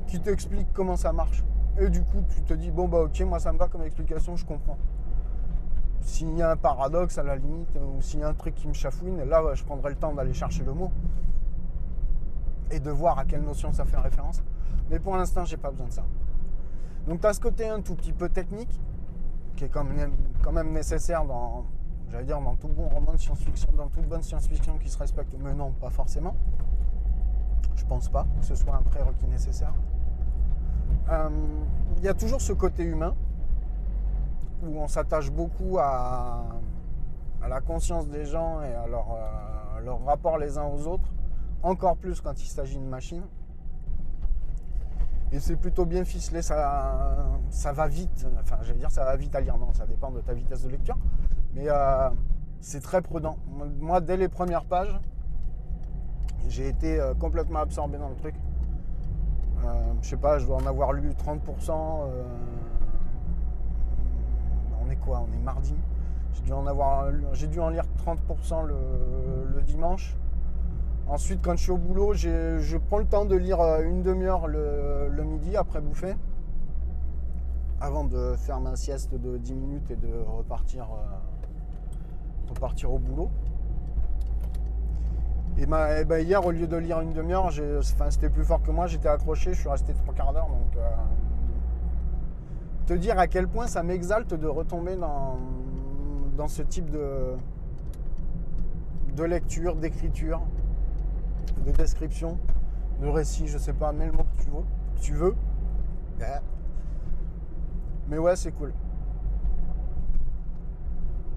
qui 0.08 0.20
t'explique 0.20 0.68
comment 0.74 0.96
ça 0.96 1.12
marche. 1.12 1.44
Et 1.80 1.90
du 1.90 2.02
coup, 2.02 2.22
tu 2.30 2.42
te 2.44 2.54
dis, 2.54 2.72
bon 2.72 2.88
bah 2.88 3.00
ok, 3.00 3.20
moi 3.22 3.40
ça 3.40 3.52
me 3.52 3.58
va 3.58 3.68
comme 3.68 3.84
explication, 3.84 4.36
je 4.36 4.46
comprends. 4.46 4.78
S'il 6.02 6.36
y 6.36 6.42
a 6.42 6.52
un 6.52 6.58
paradoxe 6.58 7.18
à 7.18 7.24
la 7.24 7.36
limite, 7.36 7.70
ou 7.76 8.02
s'il 8.02 8.20
y 8.20 8.24
a 8.24 8.28
un 8.28 8.34
truc 8.34 8.56
qui 8.56 8.68
me 8.68 8.74
chafouine, 8.74 9.24
là 9.24 9.42
je 9.54 9.64
prendrai 9.64 9.92
le 9.92 9.96
temps 9.96 10.14
d'aller 10.14 10.34
chercher 10.34 10.64
le 10.64 10.74
mot. 10.74 10.92
Et 12.72 12.80
de 12.80 12.90
voir 12.90 13.20
à 13.20 13.26
quelle 13.26 13.44
notion 13.44 13.72
ça 13.74 13.86
fait 13.86 13.98
référence. 13.98 14.42
Mais 14.90 15.00
pour 15.00 15.16
l'instant, 15.16 15.46
j'ai 15.46 15.58
pas 15.58 15.72
besoin 15.72 15.88
de 15.88 15.94
ça. 15.94 16.04
Donc 17.08 17.22
tu 17.22 17.28
as 17.28 17.34
ce 17.34 17.40
côté 17.40 17.68
un 17.68 17.82
tout 17.82 17.96
petit 17.96 18.14
peu 18.14 18.30
technique, 18.30 18.80
qui 19.56 19.66
est 19.66 19.70
quand 19.70 19.84
même, 19.84 20.14
quand 20.42 20.52
même 20.52 20.72
nécessaire 20.72 21.26
dans, 21.26 21.66
j'allais 22.10 22.26
dire, 22.26 22.40
dans 22.42 22.56
tout 22.56 22.68
bon 22.68 22.88
roman 22.88 23.14
de 23.14 23.18
science-fiction, 23.18 23.70
dans 23.76 23.88
toute 23.88 24.08
bonne 24.08 24.22
science-fiction 24.22 24.78
qui 24.78 24.90
se 24.90 24.98
respecte, 24.98 25.36
mais 25.40 25.54
non, 25.54 25.72
pas 25.72 25.90
forcément. 25.90 26.36
Je 27.76 27.86
pense 27.86 28.10
pas 28.10 28.26
que 28.40 28.46
ce 28.46 28.56
soit 28.56 28.76
un 28.76 28.82
prérequis 28.82 29.28
nécessaire. 29.28 29.74
Euh, 31.10 31.30
Il 31.98 32.04
y 32.04 32.08
a 32.08 32.14
toujours 32.14 32.42
ce 32.42 32.54
côté 32.54 32.84
humain 32.84 33.16
où 34.64 34.78
on 34.80 34.88
s'attache 34.88 35.32
beaucoup 35.32 35.78
à, 35.80 36.44
la 37.48 37.62
conscience 37.62 38.08
des 38.08 38.26
gens 38.26 38.62
et 38.62 38.74
à 38.74 38.88
leur, 38.88 39.08
euh, 39.12 39.94
rapport 40.06 40.38
les 40.38 40.58
uns 40.58 40.66
aux 40.66 40.88
autres, 40.88 41.12
encore 41.64 41.98
plus 41.98 42.22
quand 42.22 42.42
il 42.42 42.48
s'agit 42.48 42.78
de 42.78 42.86
machines. 42.86 43.26
Et 45.32 45.40
c'est 45.40 45.56
plutôt 45.56 45.86
bien 45.86 46.04
ficelé, 46.04 46.42
ça, 46.42 47.26
ça 47.50 47.72
va 47.72 47.88
vite. 47.88 48.28
Enfin, 48.42 48.58
j'allais 48.64 48.80
dire 48.80 48.92
ça 48.92 49.06
va 49.06 49.16
vite 49.16 49.34
à 49.34 49.40
lire, 49.42 49.58
non, 49.58 49.74
ça 49.74 49.86
dépend 49.86 50.12
de 50.12 50.20
ta 50.20 50.34
vitesse 50.34 50.64
de 50.64 50.70
lecture. 50.70 50.98
Mais 51.54 51.66
euh, 51.68 52.10
c'est 52.60 52.82
très 52.82 53.02
prudent. 53.02 53.38
Moi, 53.80 54.02
dès 54.02 54.18
les 54.18 54.28
premières 54.28 54.66
pages, 54.66 55.00
j'ai 56.48 56.68
été 56.68 57.00
euh, 57.00 57.14
complètement 57.14 57.60
absorbé 57.60 57.98
dans 57.98 58.10
le 58.10 58.16
truc. 58.16 58.36
Euh, 59.64 59.94
je 60.02 60.10
sais 60.10 60.18
pas, 60.18 60.38
je 60.40 60.46
dois 60.46 60.58
en 60.58 60.66
avoir 60.66 60.92
lu 60.92 61.12
30%. 61.12 62.10
Quoi 64.96 65.26
On 65.28 65.34
est 65.34 65.44
mardi. 65.44 65.76
J'ai 66.34 66.42
dû 66.44 66.54
en 66.54 66.66
avoir, 66.66 67.08
j'ai 67.34 67.48
dû 67.48 67.60
en 67.60 67.70
lire 67.70 67.86
30% 68.06 68.66
le, 68.66 69.62
dimanche. 69.62 70.16
Ensuite, 71.08 71.42
quand 71.42 71.56
je 71.58 71.64
suis 71.64 71.72
au 71.72 71.78
boulot, 71.78 72.14
je 72.14 72.78
prends 72.78 72.98
le 73.00 73.06
temps 73.06 73.26
de 73.26 73.36
lire 73.36 73.60
euh, 73.60 73.82
une 73.84 74.02
demi-heure 74.02 74.48
le, 74.48 75.24
midi 75.24 75.56
après 75.58 75.82
bouffer, 75.82 76.16
avant 77.80 78.06
de 78.06 78.36
faire 78.38 78.60
ma 78.60 78.76
sieste 78.76 79.14
de 79.14 79.38
10 79.38 79.54
minutes 79.56 79.92
et 79.92 79.96
de 79.96 80.14
repartir, 80.38 80.84
euh, 80.84 82.50
repartir 82.50 82.94
au 82.94 82.98
boulot. 82.98 83.30
Et, 85.58 85.66
ben, 85.66 86.20
hier, 86.20 86.44
au 86.46 86.52
lieu 86.52 86.66
de 86.66 86.78
lire 86.78 87.02
une 87.02 87.14
demi-heure, 87.14 87.52
c'était 88.10 88.30
plus 88.30 88.46
fort 88.46 88.64
que 88.64 88.72
moi, 88.72 88.88
j'étais 88.88 89.10
accroché, 89.10 89.54
je 89.54 89.60
suis 89.60 89.70
resté 89.70 89.94
trois 89.94 90.14
quarts 90.14 90.34
d'heure. 90.34 90.48
Donc, 90.48 90.76
euh, 90.78 90.90
dire 92.98 93.18
à 93.20 93.28
quel 93.28 93.48
point 93.48 93.68
ça 93.68 93.84
m'exalte 93.84 94.34
de 94.34 94.48
retomber 94.48 94.96
dans, 94.96 95.38
dans 96.38 96.48
ce 96.48 96.62
type 96.62 96.90
de, 96.90 97.36
de 99.16 99.24
lecture, 99.24 99.76
d'écriture, 99.76 100.42
de 101.66 101.72
description, 101.72 102.38
de 103.02 103.08
récit, 103.08 103.48
je 103.48 103.58
sais 103.58 103.74
pas, 103.74 103.92
mets 103.92 104.08
le 104.08 104.14
mot 104.14 104.24
que 104.24 104.44
tu 104.44 104.50
veux. 104.50 104.64
tu 105.02 105.14
veux. 105.14 105.36
Mais 108.08 108.18
ouais, 108.18 108.36
c'est 108.36 108.52
cool. 108.52 108.74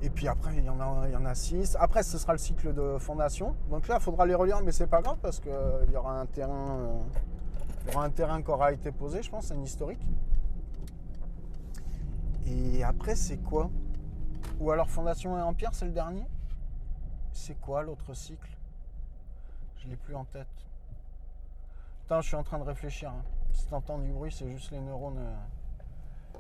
Et 0.03 0.11
puis 0.11 0.29
après, 0.29 0.57
il 0.59 0.65
y 0.65 0.69
en 0.69 0.79
a, 0.81 1.09
il 1.09 1.13
y 1.13 1.17
en 1.17 1.25
a 1.25 1.35
six. 1.35 1.77
Après, 1.81 2.03
ce 2.03 2.19
sera 2.19 2.33
le 2.33 2.39
cycle 2.39 2.75
de 2.75 2.99
fondation. 2.99 3.55
Donc 3.71 3.89
là, 3.89 3.97
il 3.99 4.03
faudra 4.03 4.27
les 4.27 4.35
relire, 4.35 4.61
mais 4.63 4.73
c'est 4.73 4.87
pas 4.87 5.01
grave 5.01 5.17
parce 5.23 5.41
qu'il 5.41 5.53
y 5.93 5.97
aura 5.97 6.21
un 6.21 6.27
terrain, 6.27 6.79
euh, 6.79 6.99
il 7.87 7.93
y 7.93 7.97
aura 7.97 8.05
un 8.05 8.11
terrain 8.11 8.43
qui 8.43 8.51
aura 8.51 8.73
été 8.73 8.93
posé, 8.93 9.23
je 9.23 9.31
pense, 9.31 9.51
un 9.51 9.63
historique. 9.63 10.05
Et 12.47 12.83
après, 12.85 13.17
c'est 13.17 13.39
quoi? 13.39 13.71
Ou 14.61 14.71
alors 14.71 14.91
Fondation 14.91 15.39
et 15.39 15.43
Empire, 15.43 15.71
c'est 15.73 15.87
le 15.87 15.93
dernier? 15.93 16.27
C'est 17.33 17.59
quoi 17.61 17.83
l'autre 17.83 18.15
cycle? 18.15 18.57
Je 19.79 19.89
l'ai 19.89 19.97
plus 19.97 20.15
en 20.15 20.25
tête. 20.25 20.47
Putain, 22.03 22.21
je 22.21 22.27
suis 22.29 22.37
en 22.37 22.43
train 22.43 22.59
de 22.59 22.65
réfléchir. 22.65 23.11
hein. 23.11 23.23
Si 23.53 23.67
t'entends 23.67 23.99
du 23.99 24.11
bruit, 24.13 24.33
c'est 24.33 24.51
juste 24.51 24.71
les 24.73 24.81
neurones 24.81 25.19
euh, 25.19 26.39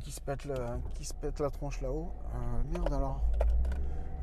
qui, 0.00 0.10
se 0.10 0.20
pètent 0.20 0.44
le, 0.44 0.56
qui 0.94 1.04
se 1.04 1.14
pètent 1.14 1.40
la 1.40 1.50
tronche 1.50 1.80
là-haut. 1.80 2.12
Euh, 2.34 2.62
merde 2.72 2.92
alors. 2.92 3.20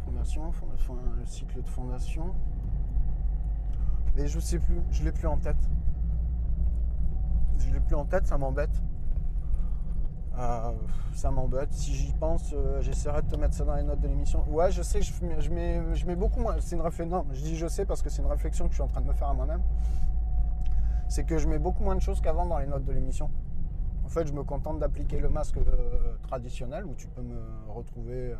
Fondation, 0.05 0.51
fondation, 0.51 0.97
le 1.17 1.25
cycle 1.25 1.61
de 1.61 1.67
fondation. 1.67 2.35
Mais 4.15 4.27
je 4.27 4.39
sais 4.39 4.59
plus, 4.59 4.81
je 4.91 5.03
l'ai 5.03 5.11
plus 5.11 5.27
en 5.27 5.37
tête. 5.37 5.69
Je 7.57 7.73
l'ai 7.73 7.79
plus 7.79 7.95
en 7.95 8.05
tête, 8.05 8.27
ça 8.27 8.37
m'embête. 8.37 8.81
Ça 11.13 11.31
m'embête. 11.31 11.71
Si 11.73 11.93
j'y 11.93 12.11
pense, 12.13 12.53
euh, 12.53 12.81
j'essaierai 12.81 13.21
de 13.21 13.29
te 13.29 13.35
mettre 13.35 13.53
ça 13.55 13.63
dans 13.63 13.75
les 13.75 13.83
notes 13.83 14.01
de 14.01 14.07
l'émission. 14.07 14.43
Ouais, 14.49 14.71
je 14.71 14.81
sais, 14.81 15.01
je 15.01 15.13
mets, 15.23 15.39
je 15.39 15.49
mets, 15.51 15.95
je 15.95 16.05
mets 16.05 16.15
beaucoup 16.15 16.39
moins. 16.39 16.55
C'est 16.59 16.75
une 16.75 16.81
réflexion. 16.81 17.17
Non, 17.17 17.25
je 17.31 17.41
dis 17.41 17.55
je 17.55 17.67
sais 17.67 17.85
parce 17.85 18.01
que 18.01 18.09
c'est 18.09 18.21
une 18.21 18.27
réflexion 18.27 18.65
que 18.65 18.71
je 18.71 18.75
suis 18.75 18.83
en 18.83 18.87
train 18.87 19.01
de 19.01 19.07
me 19.07 19.13
faire 19.13 19.29
à 19.29 19.33
moi-même. 19.33 19.61
C'est 21.07 21.23
que 21.23 21.37
je 21.37 21.47
mets 21.47 21.59
beaucoup 21.59 21.83
moins 21.83 21.95
de 21.95 22.01
choses 22.01 22.19
qu'avant 22.19 22.45
dans 22.45 22.57
les 22.57 22.67
notes 22.67 22.83
de 22.83 22.91
l'émission. 22.91 23.29
En 24.03 24.09
fait, 24.09 24.27
je 24.27 24.33
me 24.33 24.43
contente 24.43 24.79
d'appliquer 24.79 25.19
le 25.19 25.29
masque 25.29 25.57
euh, 25.57 26.15
traditionnel 26.21 26.85
où 26.85 26.93
tu 26.93 27.07
peux 27.07 27.21
me 27.21 27.39
retrouver 27.69 28.33
euh, 28.33 28.35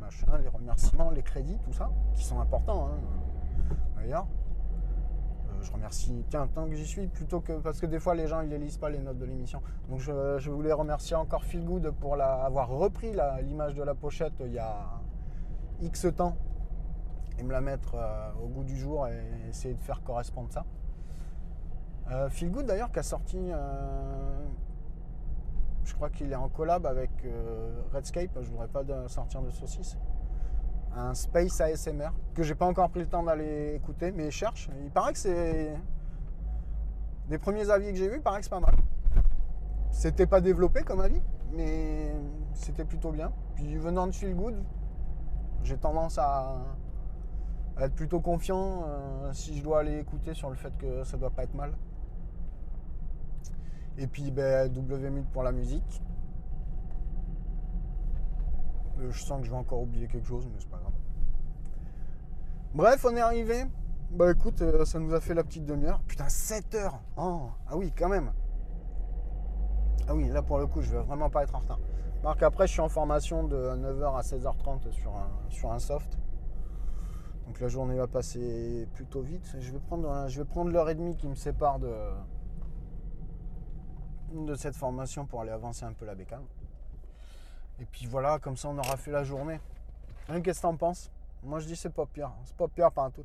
machin, 0.00 0.38
les 0.42 0.48
remerciements, 0.48 1.10
les 1.10 1.22
crédits, 1.22 1.58
tout 1.64 1.72
ça, 1.72 1.90
qui 2.14 2.24
sont 2.24 2.40
importants 2.40 2.88
hein, 2.88 3.74
d'ailleurs. 3.96 4.26
Euh, 5.54 5.62
je 5.62 5.72
remercie, 5.72 6.24
tiens, 6.28 6.46
tant 6.46 6.68
que 6.68 6.74
j'y 6.74 6.86
suis, 6.86 7.06
plutôt 7.06 7.40
que 7.40 7.52
parce 7.54 7.80
que 7.80 7.86
des 7.86 8.00
fois 8.00 8.14
les 8.14 8.26
gens 8.26 8.40
ils 8.40 8.48
les 8.48 8.58
lisent 8.58 8.78
pas 8.78 8.90
les 8.90 8.98
notes 8.98 9.18
de 9.18 9.24
l'émission. 9.24 9.62
Donc 9.88 10.00
je, 10.00 10.50
voulais 10.50 10.72
remercier 10.72 11.16
encore 11.16 11.44
Feel 11.44 11.64
Good 11.64 11.90
pour 12.00 12.20
avoir 12.20 12.68
repris 12.68 13.12
l'image 13.42 13.74
de 13.74 13.82
la 13.82 13.94
pochette 13.94 14.34
il 14.40 14.52
y 14.52 14.58
a 14.58 15.00
X 15.80 16.06
temps 16.16 16.36
et 17.38 17.42
me 17.42 17.52
la 17.52 17.60
mettre 17.60 17.94
euh, 17.96 18.30
au 18.42 18.48
goût 18.48 18.64
du 18.64 18.76
jour 18.76 19.08
et 19.08 19.48
essayer 19.48 19.74
de 19.74 19.80
faire 19.80 20.02
correspondre 20.02 20.52
ça. 20.52 20.64
Euh, 22.10 22.28
Feel 22.28 22.50
Good 22.50 22.66
d'ailleurs 22.66 22.92
qui 22.92 22.98
a 22.98 23.02
sorti, 23.02 23.38
euh, 23.38 24.46
je 25.84 25.94
crois 25.94 26.10
qu'il 26.10 26.30
est 26.30 26.36
en 26.36 26.48
collab 26.48 26.86
avec 26.86 27.10
Redscape, 27.92 28.38
je 28.40 28.50
voudrais 28.50 28.68
pas 28.68 28.84
de- 28.84 29.08
sortir 29.08 29.42
de 29.42 29.50
saucisse 29.50 29.98
un 30.96 31.14
Space 31.14 31.60
ASMR 31.60 32.10
que 32.34 32.42
j'ai 32.42 32.54
pas 32.54 32.66
encore 32.66 32.90
pris 32.90 33.00
le 33.00 33.06
temps 33.06 33.22
d'aller 33.22 33.74
écouter, 33.74 34.12
mais 34.12 34.30
cherche. 34.30 34.68
Il 34.84 34.90
paraît 34.90 35.12
que 35.12 35.18
c'est 35.18 35.74
des 37.28 37.38
premiers 37.38 37.70
avis 37.70 37.90
que 37.90 37.96
j'ai 37.96 38.08
vus, 38.08 38.16
il 38.16 38.22
paraît 38.22 38.38
que 38.38 38.44
c'est 38.44 38.50
pas 38.50 38.60
mal. 38.60 38.74
C'était 39.90 40.26
pas 40.26 40.40
développé 40.40 40.82
comme 40.82 41.00
avis, 41.00 41.22
mais 41.52 42.14
c'était 42.52 42.84
plutôt 42.84 43.12
bien. 43.12 43.32
Puis 43.54 43.76
venant 43.76 44.06
de 44.06 44.12
Feel 44.12 44.34
Good, 44.34 44.56
j'ai 45.62 45.76
tendance 45.76 46.18
à, 46.18 46.58
être 47.80 47.94
plutôt 47.94 48.20
confiant 48.20 48.84
euh, 48.86 49.32
si 49.32 49.56
je 49.56 49.62
dois 49.62 49.80
aller 49.80 49.98
écouter 49.98 50.34
sur 50.34 50.48
le 50.48 50.56
fait 50.56 50.76
que 50.78 51.02
ça 51.04 51.16
doit 51.16 51.30
pas 51.30 51.44
être 51.44 51.54
mal. 51.54 51.72
Et 53.98 54.06
puis 54.06 54.30
ben, 54.30 54.72
pour 55.32 55.42
la 55.42 55.52
musique. 55.52 56.02
Euh, 59.00 59.10
Je 59.10 59.22
sens 59.22 59.40
que 59.40 59.46
je 59.46 59.50
vais 59.50 59.56
encore 59.56 59.80
oublier 59.82 60.06
quelque 60.08 60.26
chose, 60.26 60.46
mais 60.46 60.58
c'est 60.58 60.68
pas 60.70 60.78
grave. 60.78 60.92
Bref, 62.74 63.04
on 63.08 63.16
est 63.16 63.20
arrivé. 63.20 63.64
Bah 64.10 64.30
écoute, 64.30 64.62
euh, 64.62 64.84
ça 64.84 64.98
nous 64.98 65.12
a 65.14 65.20
fait 65.20 65.34
la 65.34 65.42
petite 65.44 65.64
demi-heure. 65.64 66.00
Putain, 66.06 66.28
7 66.28 66.74
heures 66.76 67.00
Oh, 67.16 67.48
Ah 67.68 67.76
oui, 67.76 67.92
quand 67.96 68.08
même 68.08 68.32
Ah 70.08 70.14
oui, 70.14 70.28
là 70.28 70.42
pour 70.42 70.58
le 70.58 70.66
coup, 70.66 70.82
je 70.82 70.90
vais 70.90 71.02
vraiment 71.02 71.30
pas 71.30 71.42
être 71.42 71.54
en 71.54 71.58
retard. 71.58 71.80
Marc, 72.22 72.42
après, 72.42 72.66
je 72.66 72.72
suis 72.72 72.80
en 72.80 72.88
formation 72.88 73.44
de 73.44 73.56
9h 73.56 74.16
à 74.16 74.22
16h30 74.22 74.90
sur 74.92 75.14
un, 75.16 75.30
sur 75.50 75.72
un 75.72 75.78
soft. 75.78 76.18
Donc 77.46 77.60
la 77.60 77.68
journée 77.68 77.96
va 77.96 78.06
passer 78.06 78.88
plutôt 78.94 79.20
vite. 79.20 79.56
Je 79.58 79.72
vais 79.72 79.78
prendre, 79.80 80.28
je 80.28 80.38
vais 80.40 80.46
prendre 80.46 80.70
l'heure 80.70 80.88
et 80.88 80.94
demie 80.94 81.16
qui 81.16 81.28
me 81.28 81.34
sépare 81.34 81.78
de, 81.78 81.92
de 84.32 84.54
cette 84.54 84.76
formation 84.76 85.26
pour 85.26 85.42
aller 85.42 85.50
avancer 85.50 85.84
un 85.84 85.92
peu 85.92 86.06
la 86.06 86.14
bécane. 86.14 86.44
Et 87.80 87.84
puis 87.84 88.06
voilà, 88.06 88.38
comme 88.38 88.56
ça 88.56 88.68
on 88.68 88.78
aura 88.78 88.96
fait 88.96 89.10
la 89.10 89.24
journée. 89.24 89.60
Hein, 90.28 90.40
Qu'est-ce 90.40 90.60
que 90.60 90.62
t'en 90.62 90.76
penses? 90.76 91.10
Moi 91.42 91.60
je 91.60 91.66
dis 91.66 91.76
c'est 91.76 91.92
pas 91.92 92.06
pire. 92.06 92.30
C'est 92.44 92.56
pas 92.56 92.68
pire 92.68 92.90
par 92.90 93.10
tout. 93.10 93.24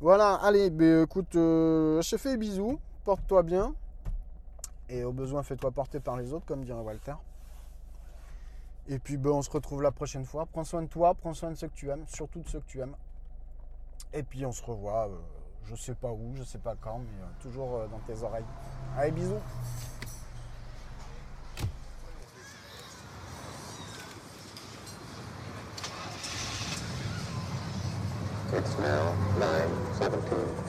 Voilà, 0.00 0.34
allez, 0.34 0.70
ben, 0.70 1.02
écoute, 1.02 1.34
euh, 1.34 2.00
je 2.02 2.10
te 2.10 2.16
fais 2.16 2.30
des 2.30 2.36
bisous. 2.36 2.78
Porte-toi 3.04 3.42
bien. 3.42 3.74
Et 4.88 5.02
au 5.02 5.12
besoin, 5.12 5.42
fais-toi 5.42 5.72
porter 5.72 5.98
par 5.98 6.16
les 6.16 6.32
autres, 6.32 6.46
comme 6.46 6.62
dirait 6.62 6.80
Walter. 6.80 7.14
Et 8.88 8.98
puis 9.00 9.16
ben, 9.16 9.30
on 9.30 9.42
se 9.42 9.50
retrouve 9.50 9.82
la 9.82 9.90
prochaine 9.90 10.24
fois. 10.24 10.46
Prends 10.46 10.64
soin 10.64 10.82
de 10.82 10.86
toi, 10.86 11.14
prends 11.14 11.34
soin 11.34 11.50
de 11.50 11.56
ceux 11.56 11.68
que 11.68 11.74
tu 11.74 11.90
aimes, 11.90 12.04
surtout 12.06 12.40
de 12.40 12.48
ceux 12.48 12.60
que 12.60 12.66
tu 12.66 12.80
aimes. 12.80 12.94
Et 14.12 14.22
puis 14.22 14.46
on 14.46 14.52
se 14.52 14.62
revoit, 14.62 15.08
euh, 15.08 15.18
je 15.64 15.74
sais 15.74 15.94
pas 15.94 16.12
où, 16.12 16.32
je 16.34 16.44
sais 16.44 16.58
pas 16.58 16.74
quand, 16.80 16.98
mais 16.98 17.22
euh, 17.22 17.42
toujours 17.42 17.88
dans 17.88 17.98
tes 18.06 18.22
oreilles. 18.22 18.46
Allez, 18.96 19.10
bisous 19.10 19.40
It's 28.50 28.78
now 28.78 29.14
9:17. 29.38 30.67